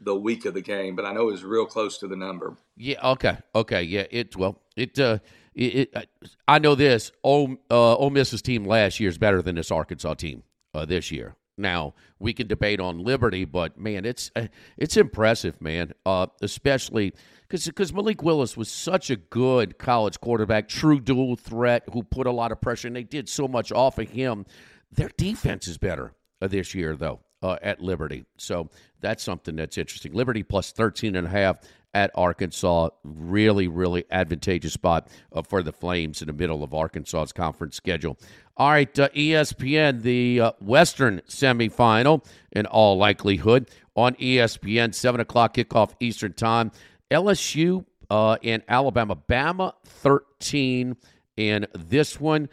the 0.00 0.14
week 0.14 0.44
of 0.44 0.54
the 0.54 0.60
game, 0.60 0.96
but 0.96 1.04
I 1.04 1.12
know 1.12 1.28
it 1.28 1.32
was 1.32 1.44
real 1.44 1.66
close 1.66 1.98
to 1.98 2.08
the 2.08 2.16
number. 2.16 2.56
Yeah. 2.76 3.10
Okay. 3.12 3.38
Okay. 3.54 3.82
Yeah. 3.82 4.04
It 4.10 4.36
well. 4.36 4.60
It. 4.76 4.98
Uh, 4.98 5.18
it, 5.54 5.90
it 5.94 6.08
I 6.46 6.58
know 6.58 6.74
this. 6.74 7.12
Ole, 7.24 7.56
uh, 7.70 7.96
Ole 7.96 8.10
Miss's 8.10 8.42
team 8.42 8.64
last 8.64 9.00
year 9.00 9.08
is 9.08 9.18
better 9.18 9.42
than 9.42 9.56
this 9.56 9.70
Arkansas 9.70 10.14
team 10.14 10.42
uh, 10.74 10.84
this 10.84 11.10
year. 11.10 11.34
Now 11.58 11.94
we 12.18 12.34
can 12.34 12.46
debate 12.46 12.80
on 12.80 13.02
Liberty, 13.02 13.46
but 13.46 13.78
man, 13.78 14.04
it's 14.04 14.30
uh, 14.36 14.48
it's 14.76 14.96
impressive, 14.96 15.60
man. 15.62 15.92
Uh, 16.04 16.26
especially 16.42 17.14
because 17.48 17.92
Malik 17.92 18.22
Willis 18.22 18.56
was 18.56 18.70
such 18.70 19.08
a 19.08 19.16
good 19.16 19.78
college 19.78 20.20
quarterback, 20.20 20.68
true 20.68 21.00
dual 21.00 21.36
threat 21.36 21.84
who 21.92 22.02
put 22.02 22.26
a 22.26 22.32
lot 22.32 22.52
of 22.52 22.60
pressure, 22.60 22.88
and 22.88 22.96
they 22.96 23.04
did 23.04 23.28
so 23.28 23.48
much 23.48 23.72
off 23.72 23.98
of 23.98 24.10
him. 24.10 24.44
Their 24.92 25.10
defense 25.16 25.66
is 25.66 25.78
better 25.78 26.12
uh, 26.42 26.48
this 26.48 26.74
year, 26.74 26.94
though 26.94 27.20
uh, 27.46 27.58
at 27.62 27.80
Liberty. 27.80 28.24
So 28.38 28.68
that's 29.00 29.22
something 29.22 29.54
that's 29.56 29.78
interesting. 29.78 30.12
Liberty 30.12 30.42
plus 30.42 30.72
13 30.72 31.14
and 31.14 31.26
a 31.26 31.30
half 31.30 31.60
at 31.94 32.10
Arkansas. 32.16 32.88
Really, 33.04 33.68
really 33.68 34.04
advantageous 34.10 34.72
spot 34.72 35.08
uh, 35.32 35.42
for 35.42 35.62
the 35.62 35.72
Flames 35.72 36.22
in 36.22 36.26
the 36.26 36.32
middle 36.32 36.64
of 36.64 36.74
Arkansas's 36.74 37.32
conference 37.32 37.76
schedule. 37.76 38.18
All 38.56 38.70
right, 38.70 38.98
uh, 38.98 39.08
ESPN, 39.10 40.02
the 40.02 40.40
uh, 40.40 40.52
Western 40.60 41.20
semifinal, 41.28 42.26
in 42.52 42.66
all 42.66 42.96
likelihood, 42.96 43.70
on 43.94 44.14
ESPN, 44.14 44.92
7 44.92 45.20
o'clock 45.20 45.54
kickoff 45.54 45.92
Eastern 46.00 46.32
Time. 46.32 46.72
LSU 47.10 47.84
uh, 48.10 48.38
and 48.42 48.62
Alabama. 48.66 49.14
Bama 49.14 49.74
13 49.84 50.96
in 51.36 51.66
this 51.74 52.18
one. 52.18 52.48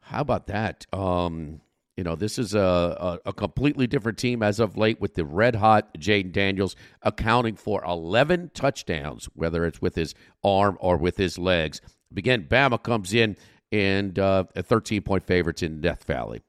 How 0.00 0.22
about 0.22 0.46
that? 0.46 0.86
Um, 0.92 1.60
you 2.00 2.04
know, 2.04 2.16
this 2.16 2.38
is 2.38 2.54
a, 2.54 2.58
a, 2.58 3.28
a, 3.28 3.32
completely 3.34 3.86
different 3.86 4.16
team 4.16 4.42
as 4.42 4.58
of 4.58 4.78
late 4.78 5.02
with 5.02 5.16
the 5.16 5.24
red 5.26 5.56
hot 5.56 5.92
Jayden 5.98 6.32
Daniels 6.32 6.74
accounting 7.02 7.56
for 7.56 7.84
11 7.84 8.52
touchdowns, 8.54 9.26
whether 9.34 9.66
it's 9.66 9.82
with 9.82 9.96
his 9.96 10.14
arm 10.42 10.78
or 10.80 10.96
with 10.96 11.18
his 11.18 11.36
legs. 11.36 11.82
Again, 12.16 12.46
Bama 12.48 12.82
comes 12.82 13.12
in 13.12 13.36
and 13.70 14.18
uh, 14.18 14.44
13 14.56 15.02
point 15.02 15.24
favorites 15.24 15.62
in 15.62 15.82
Death 15.82 16.04
Valley. 16.04 16.40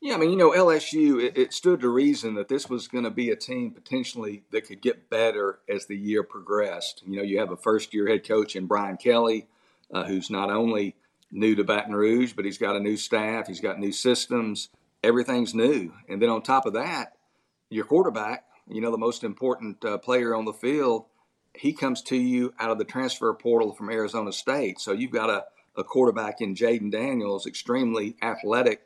Yeah, 0.00 0.14
I 0.14 0.16
mean, 0.16 0.30
you 0.30 0.36
know, 0.36 0.52
LSU, 0.52 1.22
it, 1.22 1.36
it 1.36 1.52
stood 1.52 1.82
to 1.82 1.90
reason 1.90 2.34
that 2.36 2.48
this 2.48 2.70
was 2.70 2.88
going 2.88 3.04
to 3.04 3.10
be 3.10 3.28
a 3.28 3.36
team 3.36 3.72
potentially 3.72 4.44
that 4.52 4.66
could 4.66 4.80
get 4.80 5.10
better 5.10 5.58
as 5.68 5.84
the 5.84 5.98
year 5.98 6.22
progressed. 6.22 7.02
You 7.06 7.18
know, 7.18 7.22
you 7.22 7.40
have 7.40 7.50
a 7.50 7.58
first 7.58 7.92
year 7.92 8.08
head 8.08 8.26
coach 8.26 8.56
in 8.56 8.64
Brian 8.64 8.96
Kelly, 8.96 9.48
uh, 9.92 10.04
who's 10.04 10.30
not 10.30 10.48
only 10.48 10.96
new 11.34 11.54
to 11.56 11.64
Baton 11.64 11.94
Rouge, 11.94 12.32
but 12.32 12.44
he's 12.44 12.58
got 12.58 12.76
a 12.76 12.80
new 12.80 12.96
staff, 12.96 13.48
he's 13.48 13.60
got 13.60 13.78
new 13.78 13.92
systems, 13.92 14.68
everything's 15.02 15.54
new. 15.54 15.92
And 16.08 16.22
then 16.22 16.30
on 16.30 16.42
top 16.42 16.64
of 16.64 16.74
that, 16.74 17.14
your 17.70 17.84
quarterback, 17.84 18.44
you 18.68 18.80
know, 18.80 18.90
the 18.90 18.98
most 18.98 19.24
important 19.24 19.84
uh, 19.84 19.98
player 19.98 20.34
on 20.34 20.44
the 20.44 20.52
field, 20.52 21.06
he 21.54 21.72
comes 21.72 22.02
to 22.02 22.16
you 22.16 22.54
out 22.58 22.70
of 22.70 22.78
the 22.78 22.84
transfer 22.84 23.32
portal 23.34 23.72
from 23.72 23.90
Arizona 23.90 24.32
State. 24.32 24.80
So 24.80 24.92
you've 24.92 25.10
got 25.10 25.28
a, 25.28 25.44
a 25.76 25.84
quarterback 25.84 26.40
in 26.40 26.54
Jayden 26.54 26.90
Daniels, 26.90 27.46
extremely 27.46 28.16
athletic 28.22 28.82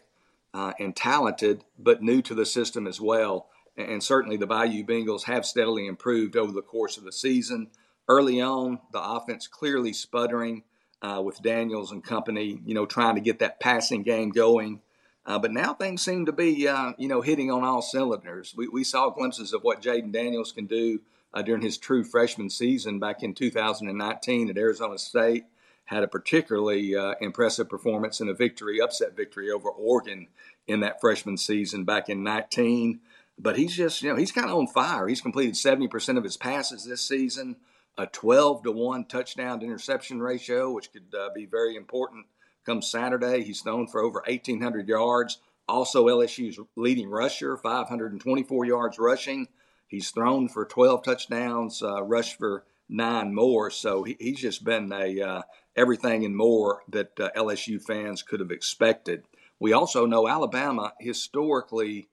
uh, 0.55 0.73
and 0.79 0.97
talented, 0.97 1.65
but 1.79 2.03
new 2.03 2.23
to 2.23 2.35
the 2.35 2.47
system 2.47 2.87
as 2.87 3.01
well. 3.01 3.49
And 3.77 4.03
certainly 4.03 4.37
the 4.37 4.47
Bayou 4.47 4.85
Bengals 4.85 5.25
have 5.25 5.47
steadily 5.47 5.87
improved 5.87 6.37
over 6.37 6.51
the 6.51 6.63
course 6.63 6.97
of 6.97 7.05
the 7.05 7.13
season. 7.13 7.69
Early 8.09 8.41
on, 8.41 8.81
the 8.93 9.03
offense 9.03 9.47
clearly 9.47 9.93
sputtering 9.93 10.65
uh, 11.03 11.23
with 11.25 11.43
Daniels 11.43 11.93
and 11.93 12.03
company, 12.03 12.61
you 12.65 12.75
know, 12.75 12.87
trying 12.87 13.15
to 13.15 13.21
get 13.21 13.39
that 13.39 13.61
passing 13.61 14.03
game 14.03 14.31
going. 14.31 14.81
Uh, 15.25 15.39
but 15.39 15.53
now 15.53 15.75
things 15.75 16.03
seem 16.03 16.25
to 16.27 16.33
be, 16.33 16.67
uh, 16.67 16.93
you 16.97 17.07
know, 17.07 17.21
hitting 17.21 17.51
on 17.51 17.63
all 17.63 17.83
cylinders. 17.83 18.55
We, 18.57 18.69
we 18.69 18.83
saw 18.83 19.11
glimpses 19.11 19.53
of 19.53 19.63
what 19.63 19.83
Jayden 19.83 20.13
Daniels 20.13 20.53
can 20.53 20.67
do 20.67 21.01
uh, 21.35 21.43
during 21.43 21.63
his 21.63 21.77
true 21.77 22.03
freshman 22.03 22.51
season 22.51 22.99
back 22.99 23.23
in 23.23 23.35
2019 23.35 24.51
at 24.51 24.57
Arizona 24.57 24.99
State. 24.99 25.45
Had 25.85 26.03
a 26.03 26.09
particularly 26.09 26.97
uh, 26.97 27.15
impressive 27.21 27.69
performance 27.69 28.21
in 28.21 28.29
a 28.29 28.35
victory, 28.35 28.81
upset 28.81 29.17
victory 29.17 29.51
over 29.51 29.69
Oregon 29.69 30.29
in 30.67 30.81
that 30.81 31.01
freshman 31.01 31.37
season 31.37 31.85
back 31.85 32.09
in 32.09 32.23
19. 32.23 33.01
But 33.39 33.57
he's 33.57 33.77
just, 33.77 34.03
you 34.03 34.11
know, 34.11 34.17
he's 34.17 34.33
kind 34.33 34.49
of 34.49 34.57
on 34.57 34.67
fire. 34.67 35.09
He's 35.09 35.21
completed 35.21 35.55
70% 35.55 36.19
of 36.19 36.25
his 36.25 36.37
passes 36.37 36.85
this 36.85 37.01
season, 37.01 37.57
a 37.99 38.07
12 38.07 38.63
to 38.63 38.73
1 38.73 39.05
touchdown 39.07 39.61
to 39.61 39.67
interception 39.67 40.23
ratio, 40.23 40.71
which 40.71 40.93
could 40.93 41.15
uh, 41.19 41.29
be 41.35 41.45
very 41.45 41.77
important 41.77 42.27
come 42.65 42.81
Saturday. 42.81 43.43
He's 43.43 43.61
thrown 43.61 43.89
for 43.89 44.01
over 44.01 44.23
1,800 44.27 44.89
yards. 44.89 45.39
Also, 45.69 46.07
LSU's 46.07 46.59
leading 46.77 47.11
rusher, 47.11 47.57
524 47.57 48.65
yards 48.65 48.99
rushing. 48.99 49.49
He's 49.89 50.11
thrown 50.11 50.49
for 50.49 50.65
12 50.65 51.03
touchdowns, 51.03 51.83
uh, 51.83 52.03
rushed 52.03 52.39
for 52.39 52.65
nine 52.89 53.35
more. 53.35 53.71
So 53.71 54.03
he, 54.05 54.17
he's 54.21 54.41
just 54.41 54.65
been 54.65 54.93
a 54.93 55.21
uh, 55.21 55.43
everything 55.75 56.25
and 56.25 56.37
more 56.37 56.83
that 56.89 57.19
uh, 57.19 57.31
LSU 57.37 57.83
fans 57.83 58.23
could 58.23 58.41
have 58.41 58.51
expected. 58.51 59.25
We 59.59 59.73
also 59.73 60.07
know 60.07 60.29
Alabama 60.29 60.93
historically 61.01 62.09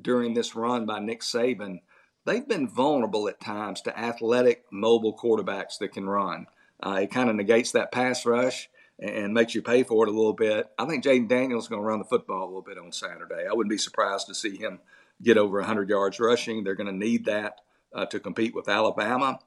during 0.00 0.34
this 0.34 0.54
run 0.54 0.86
by 0.86 1.00
Nick 1.00 1.20
Saban, 1.20 1.80
they've 2.26 2.46
been 2.46 2.68
vulnerable 2.68 3.28
at 3.28 3.40
times 3.40 3.80
to 3.82 3.98
athletic, 3.98 4.64
mobile 4.70 5.16
quarterbacks 5.16 5.78
that 5.78 5.92
can 5.92 6.08
run. 6.08 6.46
Uh, 6.82 7.00
it 7.02 7.10
kind 7.10 7.30
of 7.30 7.36
negates 7.36 7.72
that 7.72 7.92
pass 7.92 8.26
rush 8.26 8.68
and 8.98 9.32
makes 9.32 9.54
you 9.54 9.62
pay 9.62 9.82
for 9.82 10.06
it 10.06 10.10
a 10.10 10.16
little 10.16 10.32
bit. 10.32 10.68
I 10.78 10.86
think 10.86 11.04
Jayden 11.04 11.28
Daniels 11.28 11.64
is 11.64 11.68
going 11.68 11.80
to 11.80 11.86
run 11.86 11.98
the 11.98 12.04
football 12.04 12.44
a 12.44 12.46
little 12.46 12.62
bit 12.62 12.78
on 12.78 12.92
Saturday. 12.92 13.46
I 13.48 13.52
wouldn't 13.52 13.70
be 13.70 13.78
surprised 13.78 14.26
to 14.26 14.34
see 14.34 14.56
him 14.56 14.80
get 15.22 15.38
over 15.38 15.58
100 15.58 15.88
yards 15.88 16.20
rushing. 16.20 16.64
They're 16.64 16.74
going 16.74 16.92
to 16.92 17.06
need 17.06 17.24
that 17.26 17.60
uh, 17.94 18.06
to 18.06 18.20
compete 18.20 18.54
with 18.54 18.68
Alabama. 18.68 19.38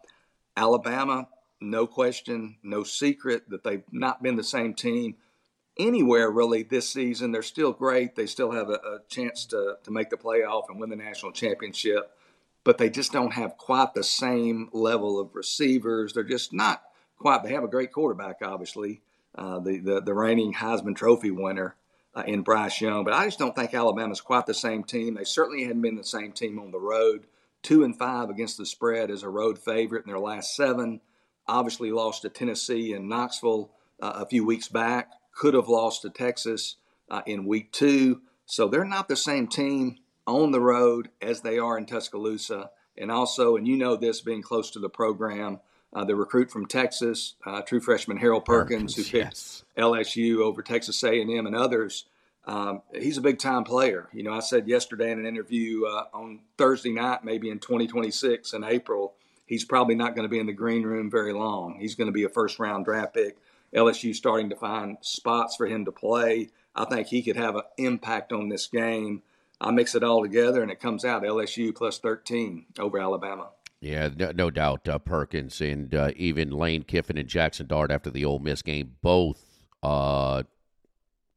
Alabama, 0.56 1.28
no 1.62 1.88
question, 1.88 2.58
no 2.64 2.84
secret 2.84 3.50
that 3.50 3.64
they've 3.64 3.84
not 3.92 4.24
been 4.24 4.36
the 4.36 4.44
same 4.44 4.74
team 4.74 5.16
anywhere 5.78 6.30
really 6.30 6.64
this 6.64 6.90
season. 6.90 7.32
They're 7.32 7.42
still 7.42 7.72
great. 7.72 8.16
They 8.16 8.26
still 8.26 8.52
have 8.52 8.70
a, 8.70 8.74
a 8.74 9.00
chance 9.08 9.46
to, 9.48 9.78
to 9.84 9.92
make 9.92 10.10
the 10.10 10.18
playoff 10.18 10.70
and 10.70 10.80
win 10.80 10.90
the 10.90 10.96
national 10.96 11.32
championship, 11.32 12.12
but 12.70 12.78
they 12.78 12.88
just 12.92 13.12
don't 13.12 13.34
have 13.34 13.58
quite 13.58 13.96
the 13.96 14.04
same 14.04 14.70
level 14.74 15.20
of 15.20 15.34
receivers. 15.34 16.14
They're 16.14 16.24
just 16.24 16.54
not 16.54 16.84
quite. 17.18 17.42
They 17.42 17.54
have 17.54 17.64
a 17.64 17.68
great 17.68 17.92
quarterback, 17.92 18.44
obviously, 18.44 19.02
uh, 19.34 19.60
the, 19.60 19.80
the, 19.80 20.02
the 20.02 20.14
reigning 20.14 20.54
Heisman 20.54 20.96
Trophy 20.96 21.32
winner 21.32 21.78
uh, 22.14 22.22
in 22.28 22.44
Bryce 22.44 22.80
Young. 22.80 23.04
But 23.04 23.16
I 23.16 23.26
just 23.26 23.40
don't 23.40 23.56
think 23.56 23.74
Alabama's 23.74 24.22
quite 24.22 24.46
the 24.46 24.54
same 24.54 24.84
team. 24.84 25.16
They 25.16 25.24
certainly 25.24 25.64
hadn't 25.64 25.82
been 25.82 25.96
the 25.96 26.04
same 26.04 26.32
team 26.32 26.60
on 26.60 26.70
the 26.70 26.80
road. 26.80 27.26
Two 27.64 27.84
and 27.84 27.98
five 27.98 28.30
against 28.30 28.60
the 28.60 28.68
spread 28.68 29.10
as 29.10 29.24
a 29.24 29.30
road 29.30 29.58
favorite 29.58 30.06
in 30.06 30.12
their 30.12 30.20
last 30.20 30.56
seven. 30.56 31.02
Obviously 31.48 31.92
lost 31.92 32.22
to 32.22 32.30
Tennessee 32.30 32.94
and 32.94 33.10
Knoxville 33.10 33.72
uh, 34.00 34.12
a 34.18 34.28
few 34.28 34.46
weeks 34.46 34.68
back. 34.68 35.10
Could 35.34 35.56
have 35.56 35.70
lost 35.70 36.04
to 36.04 36.12
Texas 36.12 36.76
uh, 37.10 37.24
in 37.26 37.48
week 37.48 37.72
two. 37.72 38.22
So 38.46 38.68
they're 38.68 38.86
not 38.86 39.08
the 39.08 39.16
same 39.16 39.48
team 39.48 39.98
on 40.30 40.52
the 40.52 40.62
road 40.62 41.10
as 41.22 41.42
they 41.42 41.58
are 41.58 41.78
in 41.78 41.86
Tuscaloosa. 41.86 42.72
And 42.98 43.12
also, 43.12 43.56
and 43.56 43.68
you 43.68 43.78
know 43.78 43.96
this 43.96 44.22
being 44.22 44.42
close 44.42 44.72
to 44.72 44.80
the 44.80 44.90
program, 44.90 45.60
uh, 45.94 46.04
the 46.06 46.16
recruit 46.16 46.52
from 46.52 46.66
Texas, 46.66 47.36
uh, 47.46 47.62
true 47.62 47.80
freshman 47.80 48.18
Harold 48.18 48.46
Perkins, 48.46 48.94
Perkins 48.94 48.96
who 48.96 49.04
picked 49.04 49.26
yes. 49.26 49.64
LSU 49.78 50.40
over 50.40 50.62
Texas 50.62 51.02
A&M 51.04 51.46
and 51.46 51.56
others. 51.56 52.06
Um, 52.46 52.82
he's 52.94 53.18
a 53.18 53.22
big 53.22 53.40
time 53.40 53.64
player. 53.64 54.10
You 54.14 54.24
know, 54.24 54.34
I 54.34 54.40
said 54.40 54.68
yesterday 54.68 55.12
in 55.12 55.20
an 55.20 55.26
interview 55.26 55.86
uh, 55.86 56.06
on 56.14 56.40
Thursday 56.58 56.92
night, 56.92 57.24
maybe 57.24 57.50
in 57.50 57.60
2026 57.60 58.54
in 58.54 58.64
April, 58.64 59.14
he's 59.46 59.64
probably 59.64 59.96
not 59.96 60.16
going 60.16 60.24
to 60.24 60.30
be 60.30 60.40
in 60.40 60.48
the 60.48 60.54
green 60.54 60.84
room 60.84 61.10
very 61.10 61.34
long. 61.34 61.78
He's 61.80 61.96
going 61.96 62.08
to 62.08 62.14
be 62.14 62.24
a 62.24 62.30
first 62.30 62.60
round 62.60 62.86
draft 62.86 63.14
pick. 63.14 63.38
LSU 63.74 64.16
starting 64.16 64.50
to 64.50 64.56
find 64.56 64.98
spots 65.02 65.56
for 65.56 65.68
him 65.68 65.86
to 65.86 65.92
play. 65.92 66.50
I 66.76 66.86
think 66.86 67.08
he 67.08 67.22
could 67.22 67.36
have 67.36 67.56
an 67.56 67.64
impact 67.78 68.32
on 68.32 68.50
this 68.50 68.68
game. 68.68 69.22
I 69.62 69.72
mix 69.72 69.96
it 69.96 70.04
all 70.04 70.22
together, 70.22 70.62
and 70.62 70.72
it 70.72 70.80
comes 70.80 71.04
out 71.04 71.24
LSU 71.24 71.76
plus 71.76 72.00
13 72.00 72.66
over 72.80 73.00
Alabama. 73.00 73.50
Yeah, 73.82 74.10
no, 74.16 74.32
no 74.32 74.52
doubt. 74.52 74.88
Uh, 74.88 75.00
Perkins 75.00 75.62
and 75.62 75.94
uh, 75.94 76.12
even 76.16 76.52
Lane 76.52 76.84
Kiffin 76.84 77.18
and 77.18 77.28
Jackson 77.28 77.68
Dart 77.68 77.92
after 77.92 78.10
the 78.10 78.26
Ole 78.26 78.40
Miss 78.40 78.62
game 78.62 78.96
both 79.02 79.44
uh, 79.84 80.44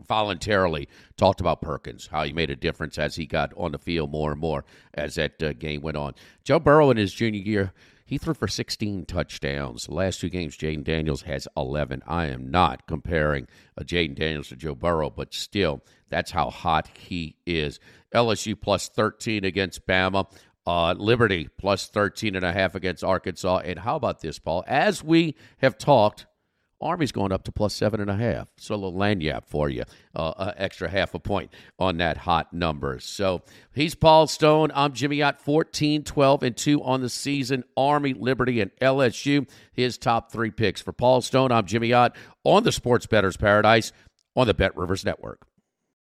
voluntarily 0.07 0.89
talked 1.17 1.41
about 1.41 1.63
Perkins, 1.63 2.09
how 2.09 2.25
he 2.25 2.33
made 2.33 2.51
a 2.51 2.57
difference 2.57 2.99
as 2.99 3.17
he 3.17 3.27
got 3.27 3.53
on 3.57 3.73
the 3.73 3.79
field 3.79 4.11
more 4.11 4.33
and 4.33 4.41
more 4.41 4.65
as 4.95 5.15
that 5.15 5.41
uh, 5.43 5.53
game 5.53 5.83
went 5.83 5.97
on. 5.97 6.15
Joe 6.45 6.59
Burrow 6.59 6.91
in 6.91 6.97
his 6.97 7.13
junior 7.13 7.41
year, 7.41 7.73
he 8.13 8.19
threw 8.19 8.35
for 8.35 8.47
16 8.47 9.07
touchdowns. 9.07 9.87
The 9.87 9.95
last 9.95 10.21
two 10.21 10.29
games, 10.29 10.55
Jayden 10.55 10.85
Daniels 10.85 11.23
has 11.23 11.49
11. 11.57 12.03
I 12.07 12.27
am 12.27 12.51
not 12.51 12.87
comparing 12.87 13.49
uh, 13.81 13.85
Jayden 13.85 14.15
Daniels 14.15 14.49
to 14.49 14.57
Joe 14.57 14.75
Burrow, 14.75 15.09
but 15.09 15.33
still, 15.33 15.83
that's 16.11 16.31
how 16.31 16.51
hot 16.51 16.91
he 16.93 17.37
is. 17.47 17.81
LSU 18.15 18.61
plus 18.61 18.91
13 18.91 19.47
against 19.47 19.87
Bama. 19.87 20.31
Uh, 20.67 20.93
Liberty 20.93 21.49
plus 21.57 21.89
13 21.89 22.37
and 22.37 22.45
a 22.45 22.53
half 22.53 22.75
against 22.75 23.03
Arkansas. 23.03 23.63
And 23.65 23.79
how 23.79 23.97
about 23.97 24.21
this, 24.21 24.39
Paul? 24.39 24.63
As 24.67 25.03
we 25.03 25.35
have 25.63 25.79
talked, 25.79 26.27
Army's 26.83 27.13
going 27.13 27.33
up 27.33 27.45
to 27.45 27.53
plus 27.53 27.75
seven 27.75 28.01
and 28.01 28.11
a 28.11 28.17
half. 28.17 28.49
So 28.57 28.75
a 28.75 28.77
little 28.77 28.99
lagniappe 28.99 29.47
for 29.47 29.69
you, 29.69 29.85
uh, 30.15 30.53
extra 30.57 30.89
half 30.89 31.15
a 31.15 31.19
point 31.19 31.53
on 31.79 31.99
that 31.99 32.17
hot 32.17 32.53
number. 32.53 32.99
So 33.01 33.43
he's 33.75 33.95
Paul 33.95 34.27
Stone. 34.27 34.71
I'm 34.75 34.93
Jimmy 34.93 35.23
Ott, 35.23 35.41
14, 35.41 36.05
12, 36.05 36.43
and 36.43 36.57
2 36.57 36.83
on 36.83 37.01
the 37.01 37.09
season. 37.09 37.65
Army, 37.77 38.15
Liberty, 38.15 38.61
and 38.61 38.71
LSU. 38.81 39.49
His 39.73 39.99
top 39.99 40.33
three 40.33 40.51
picks. 40.51 40.81
For 40.81 40.93
Paul 40.93 41.21
Stone, 41.21 41.53
I'm 41.53 41.67
Jimmy 41.67 41.93
Ott 41.93 42.17
on 42.45 42.65
the 42.65 42.73
Sports 42.73 43.07
Bettor's 43.07 43.37
Paradise 43.37 43.93
on 44.37 44.47
the 44.47 44.55
Bet 44.55 44.77
Rivers 44.77 45.05
Network. 45.05 45.47